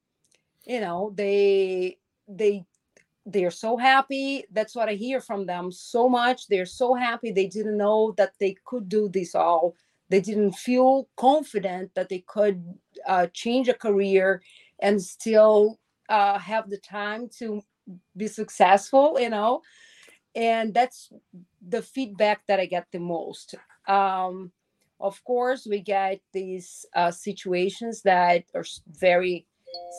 You 0.67 0.81
know 0.81 1.13
they 1.15 1.99
they 2.27 2.65
they're 3.27 3.51
so 3.51 3.77
happy. 3.77 4.45
That's 4.51 4.75
what 4.75 4.89
i 4.89 4.95
hear 4.95 5.21
from 5.21 5.47
them 5.47 5.71
so 5.71 6.09
much. 6.09 6.47
They're 6.49 6.67
so 6.67 6.95
happy. 6.95 7.33
They 7.33 7.47
didn't 7.47 7.77
know 7.77 8.15
that 8.17 8.33
they 8.41 8.57
could 8.65 8.89
do 8.89 9.09
this 9.09 9.35
all 9.35 9.75
they 10.11 10.21
didn't 10.21 10.53
feel 10.53 11.09
confident 11.17 11.91
that 11.95 12.09
they 12.09 12.25
could 12.27 12.63
uh, 13.07 13.27
change 13.33 13.69
a 13.69 13.75
career 13.75 14.43
and 14.81 15.03
still 15.03 15.79
uh, 16.09 16.39
have 16.39 16.71
the 16.71 16.79
time 16.79 17.29
to 17.39 17.63
be 18.17 18.27
successful 18.27 19.19
you 19.21 19.31
know 19.31 19.61
and 20.35 20.75
that's 20.75 21.11
the 21.69 21.83
feedback 21.83 22.43
that 22.47 22.61
i 22.61 22.67
get 22.67 22.87
the 22.93 22.99
most 22.99 23.55
um, 23.89 24.53
of 25.01 25.23
course 25.25 25.67
we 25.67 25.81
get 25.81 26.21
these 26.33 26.85
uh, 26.95 27.11
situations 27.11 28.03
that 28.03 28.45
are 28.55 28.65
very 29.01 29.47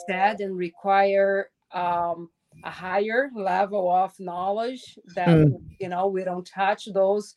sad 0.07 0.39
and 0.41 0.55
require 0.57 1.49
um, 1.73 2.29
a 2.63 2.69
higher 2.69 3.29
level 3.35 3.91
of 3.91 4.13
knowledge 4.19 4.97
that 5.15 5.41
Mm. 5.45 5.61
you 5.79 5.89
know 5.89 6.07
we 6.07 6.23
don't 6.23 6.47
touch 6.47 6.85
those 6.93 7.35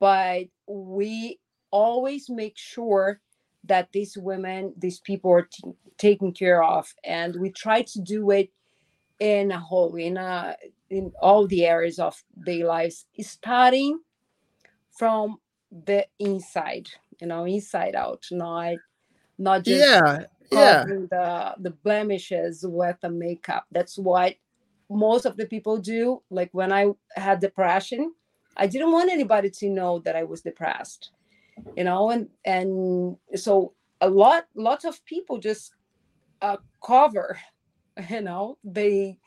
but 0.00 0.44
we 0.66 1.38
always 1.74 2.30
make 2.30 2.56
sure 2.56 3.20
that 3.64 3.88
these 3.92 4.16
women 4.16 4.72
these 4.78 5.00
people 5.00 5.30
are 5.32 5.48
t- 5.50 5.72
taken 5.98 6.32
care 6.32 6.62
of 6.62 6.94
and 7.04 7.34
we 7.40 7.50
try 7.50 7.82
to 7.82 8.00
do 8.00 8.30
it 8.30 8.50
in 9.18 9.50
a 9.50 9.58
whole 9.58 9.96
in 9.96 10.16
a 10.16 10.56
in 10.90 11.10
all 11.20 11.46
the 11.48 11.64
areas 11.66 11.98
of 11.98 12.14
their 12.36 12.66
lives 12.66 13.06
starting 13.20 13.98
from 14.98 15.38
the 15.86 16.06
inside 16.20 16.88
you 17.20 17.26
know 17.26 17.44
inside 17.44 17.94
out 17.96 18.22
not 18.30 18.76
not 19.38 19.64
just 19.64 19.80
Yeah. 19.80 20.26
Yeah. 20.50 20.84
the 20.84 21.54
the 21.58 21.70
blemishes 21.82 22.64
with 22.68 22.96
the 23.00 23.10
makeup 23.10 23.64
that's 23.72 23.98
what 23.98 24.36
most 24.90 25.24
of 25.26 25.36
the 25.36 25.46
people 25.46 25.78
do 25.78 26.22
like 26.30 26.50
when 26.52 26.72
i 26.72 26.84
had 27.16 27.40
depression 27.40 28.12
i 28.56 28.66
didn't 28.66 28.92
want 28.92 29.10
anybody 29.10 29.50
to 29.50 29.68
know 29.68 29.98
that 30.00 30.14
i 30.14 30.22
was 30.22 30.42
depressed 30.42 31.10
you 31.76 31.84
know 31.84 32.10
and 32.10 32.28
and 32.44 33.16
so 33.34 33.72
a 34.00 34.08
lot 34.08 34.46
lots 34.54 34.84
of 34.84 35.04
people 35.04 35.38
just 35.38 35.72
uh, 36.42 36.56
cover 36.84 37.38
you 38.10 38.20
know 38.20 38.58
they 38.64 39.18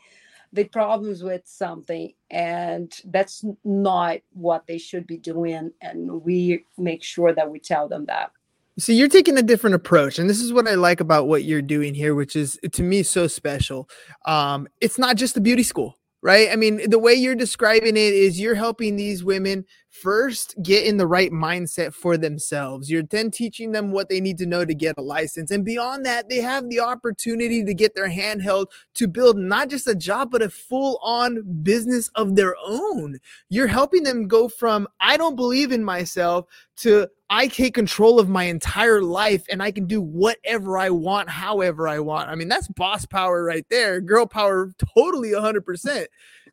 the 0.53 0.63
problems 0.63 1.23
with 1.23 1.41
something 1.45 2.13
and 2.31 3.01
that's 3.05 3.43
not 3.65 4.17
what 4.31 4.65
they 4.65 4.77
should 4.77 5.05
be 5.05 5.17
doing 5.17 5.71
and 5.81 6.09
we 6.23 6.63
make 6.77 7.03
sure 7.03 7.33
that 7.33 7.49
we 7.49 7.59
tell 7.59 7.87
them 7.87 8.05
that 8.05 8.31
So 8.79 8.91
you're 8.91 9.07
taking 9.09 9.37
a 9.37 9.41
different 9.41 9.75
approach, 9.75 10.19
and 10.19 10.29
this 10.29 10.39
is 10.39 10.53
what 10.53 10.67
I 10.67 10.75
like 10.75 10.99
about 10.99 11.27
what 11.27 11.43
you're 11.43 11.63
doing 11.63 11.95
here, 11.95 12.13
which 12.13 12.35
is 12.35 12.59
to 12.71 12.83
me 12.83 13.01
so 13.03 13.25
special. 13.27 13.89
Um, 14.25 14.67
it's 14.81 14.99
not 14.99 15.15
just 15.17 15.35
a 15.35 15.41
beauty 15.41 15.63
school, 15.63 15.97
right? 16.21 16.49
I 16.51 16.55
mean, 16.55 16.87
the 16.89 16.99
way 16.99 17.13
you're 17.15 17.35
describing 17.35 17.97
it 17.97 18.13
is 18.13 18.39
you're 18.39 18.55
helping 18.55 18.95
these 18.95 19.23
women 19.23 19.65
first 20.01 20.55
get 20.61 20.85
in 20.85 20.97
the 20.97 21.07
right 21.07 21.31
mindset 21.31 21.93
for 21.93 22.17
themselves. 22.17 22.89
You're 22.89 23.03
then 23.03 23.31
teaching 23.31 23.71
them 23.71 23.91
what 23.91 24.09
they 24.09 24.19
need 24.19 24.37
to 24.39 24.45
know 24.45 24.65
to 24.65 24.73
get 24.73 24.97
a 24.97 25.01
license, 25.01 25.51
and 25.51 25.65
beyond 25.65 26.05
that, 26.05 26.29
they 26.29 26.41
have 26.41 26.69
the 26.69 26.79
opportunity 26.79 27.63
to 27.63 27.73
get 27.73 27.95
their 27.95 28.09
hand 28.09 28.41
held 28.41 28.71
to 28.95 29.07
build 29.07 29.37
not 29.37 29.69
just 29.69 29.87
a 29.87 29.95
job, 29.95 30.31
but 30.31 30.41
a 30.41 30.49
full-on 30.49 31.43
business 31.63 32.09
of 32.15 32.35
their 32.35 32.55
own. 32.65 33.17
You're 33.49 33.67
helping 33.67 34.03
them 34.03 34.27
go 34.27 34.47
from 34.47 34.87
I 34.99 35.17
don't 35.17 35.35
believe 35.35 35.71
in 35.71 35.83
myself 35.83 36.45
to 36.77 37.07
I 37.29 37.47
take 37.47 37.73
control 37.73 38.19
of 38.19 38.29
my 38.29 38.43
entire 38.43 39.01
life 39.01 39.43
and 39.49 39.61
I 39.61 39.71
can 39.71 39.85
do 39.85 40.01
whatever 40.01 40.77
I 40.77 40.89
want, 40.89 41.29
however 41.29 41.87
I 41.87 41.99
want. 41.99 42.29
I 42.29 42.35
mean, 42.35 42.47
that's 42.47 42.69
boss 42.69 43.05
power 43.05 43.43
right 43.43 43.65
there. 43.69 43.99
Girl 43.99 44.25
power, 44.25 44.71
totally 44.95 45.31
100%. 45.31 46.05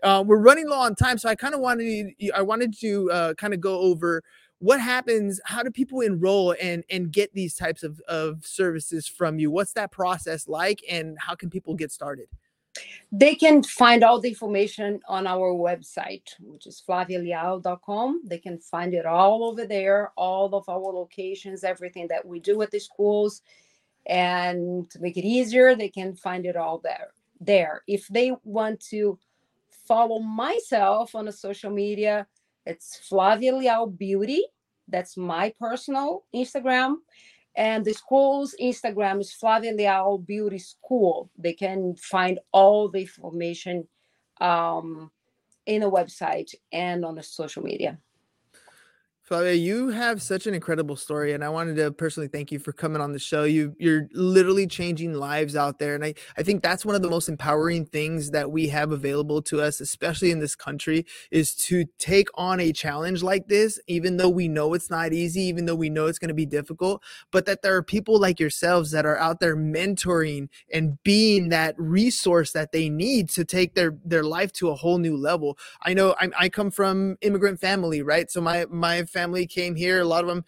Uh, 0.04 0.22
we're 0.24 0.38
running 0.38 0.68
low 0.68 0.78
on 0.78 0.94
time, 0.94 1.16
so 1.16 1.28
I 1.28 1.34
kind 1.34 1.54
of 1.54 1.60
wanted 1.60 2.12
I 2.34 2.42
wanted 2.42 2.76
to 2.80 3.10
uh, 3.10 3.34
kind 3.34 3.54
of 3.54 3.60
go 3.60 3.80
over 3.80 4.22
what 4.58 4.78
happens. 4.78 5.40
How 5.46 5.62
do 5.62 5.70
people 5.70 6.02
enroll 6.02 6.54
and 6.60 6.84
and 6.90 7.10
get 7.10 7.32
these 7.32 7.54
types 7.54 7.82
of 7.82 8.00
of 8.06 8.44
services 8.44 9.08
from 9.08 9.38
you? 9.38 9.50
What's 9.50 9.72
that 9.72 9.90
process 9.90 10.46
like, 10.46 10.84
and 10.88 11.16
how 11.18 11.34
can 11.34 11.48
people 11.48 11.74
get 11.74 11.90
started? 11.90 12.28
they 13.12 13.34
can 13.34 13.62
find 13.62 14.02
all 14.02 14.20
the 14.20 14.28
information 14.28 15.00
on 15.08 15.26
our 15.26 15.52
website 15.52 16.28
which 16.40 16.66
is 16.66 16.82
flavialeal.com 16.88 18.22
they 18.26 18.38
can 18.38 18.58
find 18.58 18.94
it 18.94 19.06
all 19.06 19.44
over 19.44 19.66
there 19.66 20.12
all 20.16 20.54
of 20.54 20.68
our 20.68 20.92
locations 20.92 21.62
everything 21.62 22.08
that 22.08 22.26
we 22.26 22.40
do 22.40 22.60
at 22.62 22.70
the 22.70 22.78
schools 22.80 23.42
and 24.06 24.90
to 24.90 24.98
make 25.00 25.16
it 25.16 25.24
easier 25.24 25.74
they 25.74 25.88
can 25.88 26.14
find 26.16 26.46
it 26.46 26.56
all 26.56 26.78
there 26.78 27.10
there 27.40 27.82
if 27.86 28.08
they 28.08 28.32
want 28.42 28.80
to 28.80 29.18
follow 29.86 30.18
myself 30.18 31.14
on 31.14 31.26
the 31.26 31.32
social 31.32 31.70
media. 31.70 32.26
It's 32.66 32.96
flavia 33.08 33.54
leal 33.56 33.86
beauty. 33.86 34.44
That's 34.88 35.16
my 35.16 35.52
personal 35.58 36.24
instagram. 36.34 36.96
And 37.56 37.84
the 37.84 37.94
school's 37.94 38.54
instagram 38.60 39.20
is 39.20 39.32
flavia 39.32 39.72
leal 39.72 40.18
beauty 40.18 40.58
school. 40.58 41.30
They 41.38 41.52
can 41.52 41.94
find 41.96 42.38
all 42.52 42.88
the 42.88 43.00
information 43.00 43.86
um, 44.40 45.10
in 45.66 45.82
a 45.82 45.90
website 45.90 46.54
and 46.72 47.04
on 47.04 47.14
the 47.14 47.22
social 47.22 47.62
media 47.62 47.98
Flavia, 49.24 49.54
you 49.54 49.88
have 49.88 50.20
such 50.20 50.46
an 50.46 50.52
incredible 50.52 50.96
story, 50.96 51.32
and 51.32 51.42
I 51.42 51.48
wanted 51.48 51.76
to 51.76 51.90
personally 51.90 52.28
thank 52.28 52.52
you 52.52 52.58
for 52.58 52.74
coming 52.74 53.00
on 53.00 53.12
the 53.12 53.18
show. 53.18 53.44
You 53.44 53.74
you're 53.78 54.06
literally 54.12 54.66
changing 54.66 55.14
lives 55.14 55.56
out 55.56 55.78
there, 55.78 55.94
and 55.94 56.04
I 56.04 56.12
I 56.36 56.42
think 56.42 56.62
that's 56.62 56.84
one 56.84 56.94
of 56.94 57.00
the 57.00 57.08
most 57.08 57.30
empowering 57.30 57.86
things 57.86 58.32
that 58.32 58.50
we 58.52 58.68
have 58.68 58.92
available 58.92 59.40
to 59.44 59.62
us, 59.62 59.80
especially 59.80 60.30
in 60.30 60.40
this 60.40 60.54
country, 60.54 61.06
is 61.30 61.54
to 61.68 61.86
take 61.98 62.28
on 62.34 62.60
a 62.60 62.70
challenge 62.70 63.22
like 63.22 63.48
this, 63.48 63.80
even 63.86 64.18
though 64.18 64.28
we 64.28 64.46
know 64.46 64.74
it's 64.74 64.90
not 64.90 65.14
easy, 65.14 65.40
even 65.44 65.64
though 65.64 65.74
we 65.74 65.88
know 65.88 66.04
it's 66.04 66.18
going 66.18 66.28
to 66.28 66.34
be 66.34 66.44
difficult, 66.44 67.02
but 67.32 67.46
that 67.46 67.62
there 67.62 67.74
are 67.74 67.82
people 67.82 68.20
like 68.20 68.38
yourselves 68.38 68.90
that 68.90 69.06
are 69.06 69.16
out 69.16 69.40
there 69.40 69.56
mentoring 69.56 70.50
and 70.70 71.02
being 71.02 71.48
that 71.48 71.74
resource 71.78 72.52
that 72.52 72.72
they 72.72 72.90
need 72.90 73.30
to 73.30 73.42
take 73.46 73.74
their 73.74 73.96
their 74.04 74.22
life 74.22 74.52
to 74.52 74.68
a 74.68 74.74
whole 74.74 74.98
new 74.98 75.16
level. 75.16 75.56
I 75.82 75.94
know 75.94 76.14
I, 76.20 76.28
I 76.38 76.48
come 76.50 76.70
from 76.70 77.16
immigrant 77.22 77.58
family, 77.58 78.02
right? 78.02 78.30
So 78.30 78.42
my 78.42 78.66
my 78.68 79.06
family 79.14 79.46
came 79.46 79.74
here. 79.74 80.02
A 80.02 80.04
lot 80.04 80.24
of 80.24 80.28
them 80.28 80.44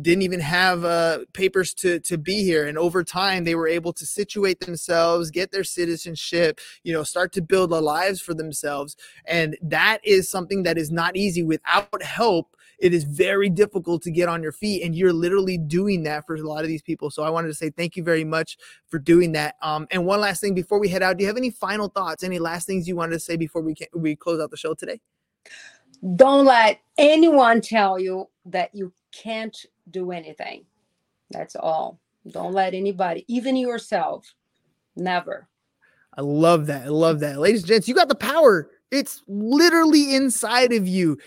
didn't 0.00 0.22
even 0.22 0.40
have 0.40 0.84
uh, 0.84 1.20
papers 1.32 1.74
to 1.82 1.98
to 2.00 2.16
be 2.16 2.44
here, 2.44 2.68
and 2.68 2.78
over 2.78 3.02
time 3.02 3.42
they 3.42 3.56
were 3.56 3.66
able 3.66 3.92
to 3.94 4.06
situate 4.06 4.60
themselves, 4.60 5.32
get 5.32 5.50
their 5.50 5.64
citizenship, 5.64 6.60
you 6.84 6.92
know, 6.92 7.02
start 7.02 7.32
to 7.32 7.42
build 7.42 7.70
lives 7.70 8.20
for 8.20 8.34
themselves. 8.34 8.96
And 9.24 9.56
that 9.62 9.98
is 10.04 10.30
something 10.30 10.62
that 10.62 10.78
is 10.78 10.90
not 10.90 11.16
easy 11.16 11.42
without 11.42 12.02
help. 12.02 12.56
It 12.78 12.92
is 12.92 13.04
very 13.04 13.48
difficult 13.48 14.02
to 14.02 14.10
get 14.10 14.28
on 14.28 14.42
your 14.42 14.52
feet, 14.52 14.82
and 14.82 14.94
you're 14.94 15.12
literally 15.12 15.56
doing 15.56 16.02
that 16.04 16.26
for 16.26 16.34
a 16.34 16.42
lot 16.42 16.62
of 16.62 16.68
these 16.68 16.82
people. 16.82 17.10
So 17.10 17.22
I 17.22 17.30
wanted 17.30 17.48
to 17.48 17.54
say 17.54 17.70
thank 17.70 17.96
you 17.96 18.02
very 18.02 18.24
much 18.24 18.58
for 18.88 18.98
doing 18.98 19.32
that. 19.32 19.54
Um, 19.62 19.86
and 19.90 20.04
one 20.04 20.20
last 20.20 20.40
thing 20.40 20.54
before 20.54 20.80
we 20.80 20.88
head 20.88 21.02
out, 21.02 21.16
do 21.16 21.22
you 21.22 21.28
have 21.28 21.36
any 21.36 21.50
final 21.50 21.88
thoughts? 21.88 22.24
Any 22.24 22.38
last 22.38 22.66
things 22.66 22.88
you 22.88 22.96
wanted 22.96 23.12
to 23.12 23.20
say 23.20 23.36
before 23.36 23.62
we 23.62 23.74
can, 23.74 23.86
we 23.94 24.16
close 24.16 24.40
out 24.40 24.50
the 24.50 24.56
show 24.56 24.74
today? 24.74 25.00
Don't 26.16 26.44
let 26.44 26.80
anyone 26.98 27.60
tell 27.60 27.98
you 27.98 28.28
that 28.44 28.74
you 28.74 28.92
can't 29.12 29.66
do 29.90 30.10
anything 30.10 30.64
that's 31.30 31.56
all 31.56 31.98
don't 32.30 32.52
let 32.52 32.74
anybody 32.74 33.24
even 33.28 33.56
yourself 33.56 34.34
never 34.96 35.48
I 36.14 36.20
love 36.20 36.66
that. 36.66 36.86
I 36.86 36.88
love 36.88 37.20
that. 37.20 37.38
Ladies 37.38 37.62
and 37.62 37.68
gents, 37.68 37.88
you 37.88 37.94
got 37.94 38.08
the 38.08 38.14
power. 38.14 38.70
It's 38.90 39.22
literally 39.26 40.14
inside 40.14 40.72
of 40.72 40.86
you. 40.86 41.18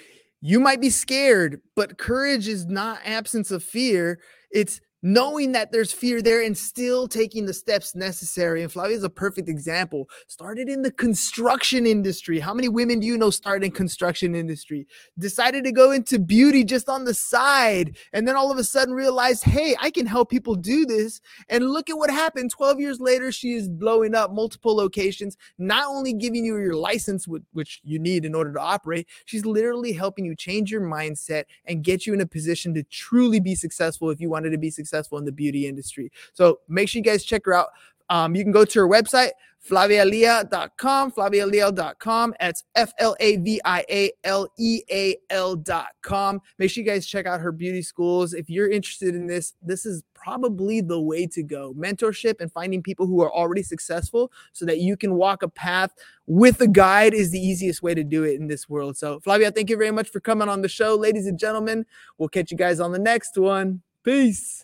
You 0.41 0.59
might 0.59 0.79
be 0.79 0.91
scared, 0.91 1.61
but 1.75 1.97
courage 1.97 2.47
is 2.47 2.67
not 2.67 2.99
absence 3.03 3.49
of 3.49 3.63
fear. 3.63 4.19
It's 4.51 4.79
knowing 5.05 5.51
that 5.51 5.71
there's 5.71 5.91
fear 5.91 6.19
there 6.19 6.41
and 6.41 6.57
still 6.57 7.07
taking 7.07 7.45
the 7.45 7.53
steps 7.53 7.93
necessary. 7.93 8.63
And 8.63 8.71
Flavia 8.71 8.97
is 8.97 9.03
a 9.03 9.09
perfect 9.09 9.47
example. 9.47 10.09
Started 10.25 10.67
in 10.67 10.81
the 10.81 10.89
construction 10.89 11.85
industry. 11.85 12.39
How 12.39 12.55
many 12.55 12.69
women 12.69 12.99
do 12.99 13.05
you 13.05 13.15
know 13.15 13.29
started 13.29 13.67
in 13.67 13.71
construction 13.71 14.33
industry? 14.33 14.87
Decided 15.19 15.63
to 15.65 15.71
go 15.71 15.91
into 15.91 16.17
beauty 16.17 16.63
just 16.63 16.89
on 16.89 17.03
the 17.03 17.13
side. 17.13 17.97
And 18.13 18.27
then 18.27 18.35
all 18.35 18.51
of 18.51 18.57
a 18.57 18.63
sudden 18.63 18.95
realized, 18.95 19.43
hey, 19.43 19.75
I 19.79 19.91
can 19.91 20.07
help 20.07 20.31
people 20.31 20.55
do 20.55 20.87
this. 20.87 21.21
And 21.49 21.69
look 21.69 21.87
at 21.91 21.99
what 21.99 22.09
happened. 22.09 22.49
12 22.49 22.79
years 22.79 22.99
later, 22.99 23.31
she 23.31 23.53
is 23.53 23.69
blowing 23.69 24.15
up 24.15 24.33
multiple 24.33 24.75
locations, 24.75 25.37
not 25.59 25.85
only 25.85 26.13
giving 26.13 26.43
you 26.43 26.57
your 26.57 26.75
license, 26.75 27.27
which 27.53 27.79
you 27.83 27.99
need 27.99 28.25
in 28.25 28.33
order 28.33 28.53
to 28.53 28.59
operate, 28.59 29.07
she's 29.25 29.45
literally 29.45 29.93
helping 29.93 30.25
you 30.25 30.35
change 30.35 30.71
your 30.71 30.81
mindset 30.81 31.43
and 31.65 31.83
get 31.83 32.07
you 32.07 32.13
in 32.15 32.21
a 32.21 32.25
position 32.25 32.73
to 32.73 32.81
truly 32.85 33.39
be 33.39 33.53
successful 33.53 34.09
if 34.09 34.19
you 34.19 34.31
wanted 34.31 34.49
to 34.49 34.57
be 34.57 34.71
successful 34.71 34.94
successful 34.95 35.17
in 35.17 35.25
the 35.25 35.31
beauty 35.31 35.67
industry. 35.67 36.11
So 36.33 36.59
make 36.67 36.89
sure 36.89 36.99
you 36.99 37.03
guys 37.03 37.23
check 37.23 37.45
her 37.45 37.53
out. 37.53 37.69
Um, 38.09 38.35
you 38.35 38.43
can 38.43 38.51
go 38.51 38.65
to 38.65 38.79
her 38.79 38.87
website, 38.87 39.31
flavialeal.com, 39.67 41.11
flavialeal.com. 41.11 42.35
That's 42.39 42.63
F 42.75 42.93
L 42.99 43.15
A 43.19 43.37
V 43.37 43.59
I 43.65 43.83
A 43.89 44.11
L 44.23 44.47
E 44.59 44.83
A 44.91 45.17
L.com. 45.31 46.39
Make 46.59 46.69
sure 46.69 46.83
you 46.83 46.89
guys 46.89 47.07
check 47.07 47.25
out 47.25 47.41
her 47.41 47.51
beauty 47.51 47.81
schools. 47.81 48.35
If 48.35 48.47
you're 48.47 48.69
interested 48.69 49.15
in 49.15 49.25
this, 49.25 49.53
this 49.63 49.87
is 49.87 50.03
probably 50.13 50.81
the 50.81 51.01
way 51.01 51.25
to 51.25 51.41
go. 51.41 51.73
Mentorship 51.73 52.41
and 52.41 52.51
finding 52.51 52.83
people 52.83 53.07
who 53.07 53.23
are 53.23 53.33
already 53.33 53.63
successful 53.63 54.31
so 54.53 54.65
that 54.65 54.81
you 54.81 54.95
can 54.95 55.15
walk 55.15 55.41
a 55.41 55.49
path 55.49 55.91
with 56.27 56.61
a 56.61 56.67
guide 56.67 57.15
is 57.15 57.31
the 57.31 57.39
easiest 57.39 57.81
way 57.81 57.95
to 57.95 58.03
do 58.03 58.23
it 58.23 58.39
in 58.39 58.45
this 58.45 58.69
world. 58.69 58.97
So, 58.97 59.19
Flavia, 59.19 59.49
thank 59.49 59.71
you 59.71 59.77
very 59.77 59.91
much 59.91 60.09
for 60.09 60.19
coming 60.19 60.47
on 60.47 60.61
the 60.61 60.69
show. 60.69 60.93
Ladies 60.93 61.25
and 61.25 61.39
gentlemen, 61.39 61.87
we'll 62.19 62.29
catch 62.29 62.51
you 62.51 62.57
guys 62.57 62.79
on 62.79 62.91
the 62.91 62.99
next 62.99 63.35
one. 63.35 63.81
Peace 64.03 64.63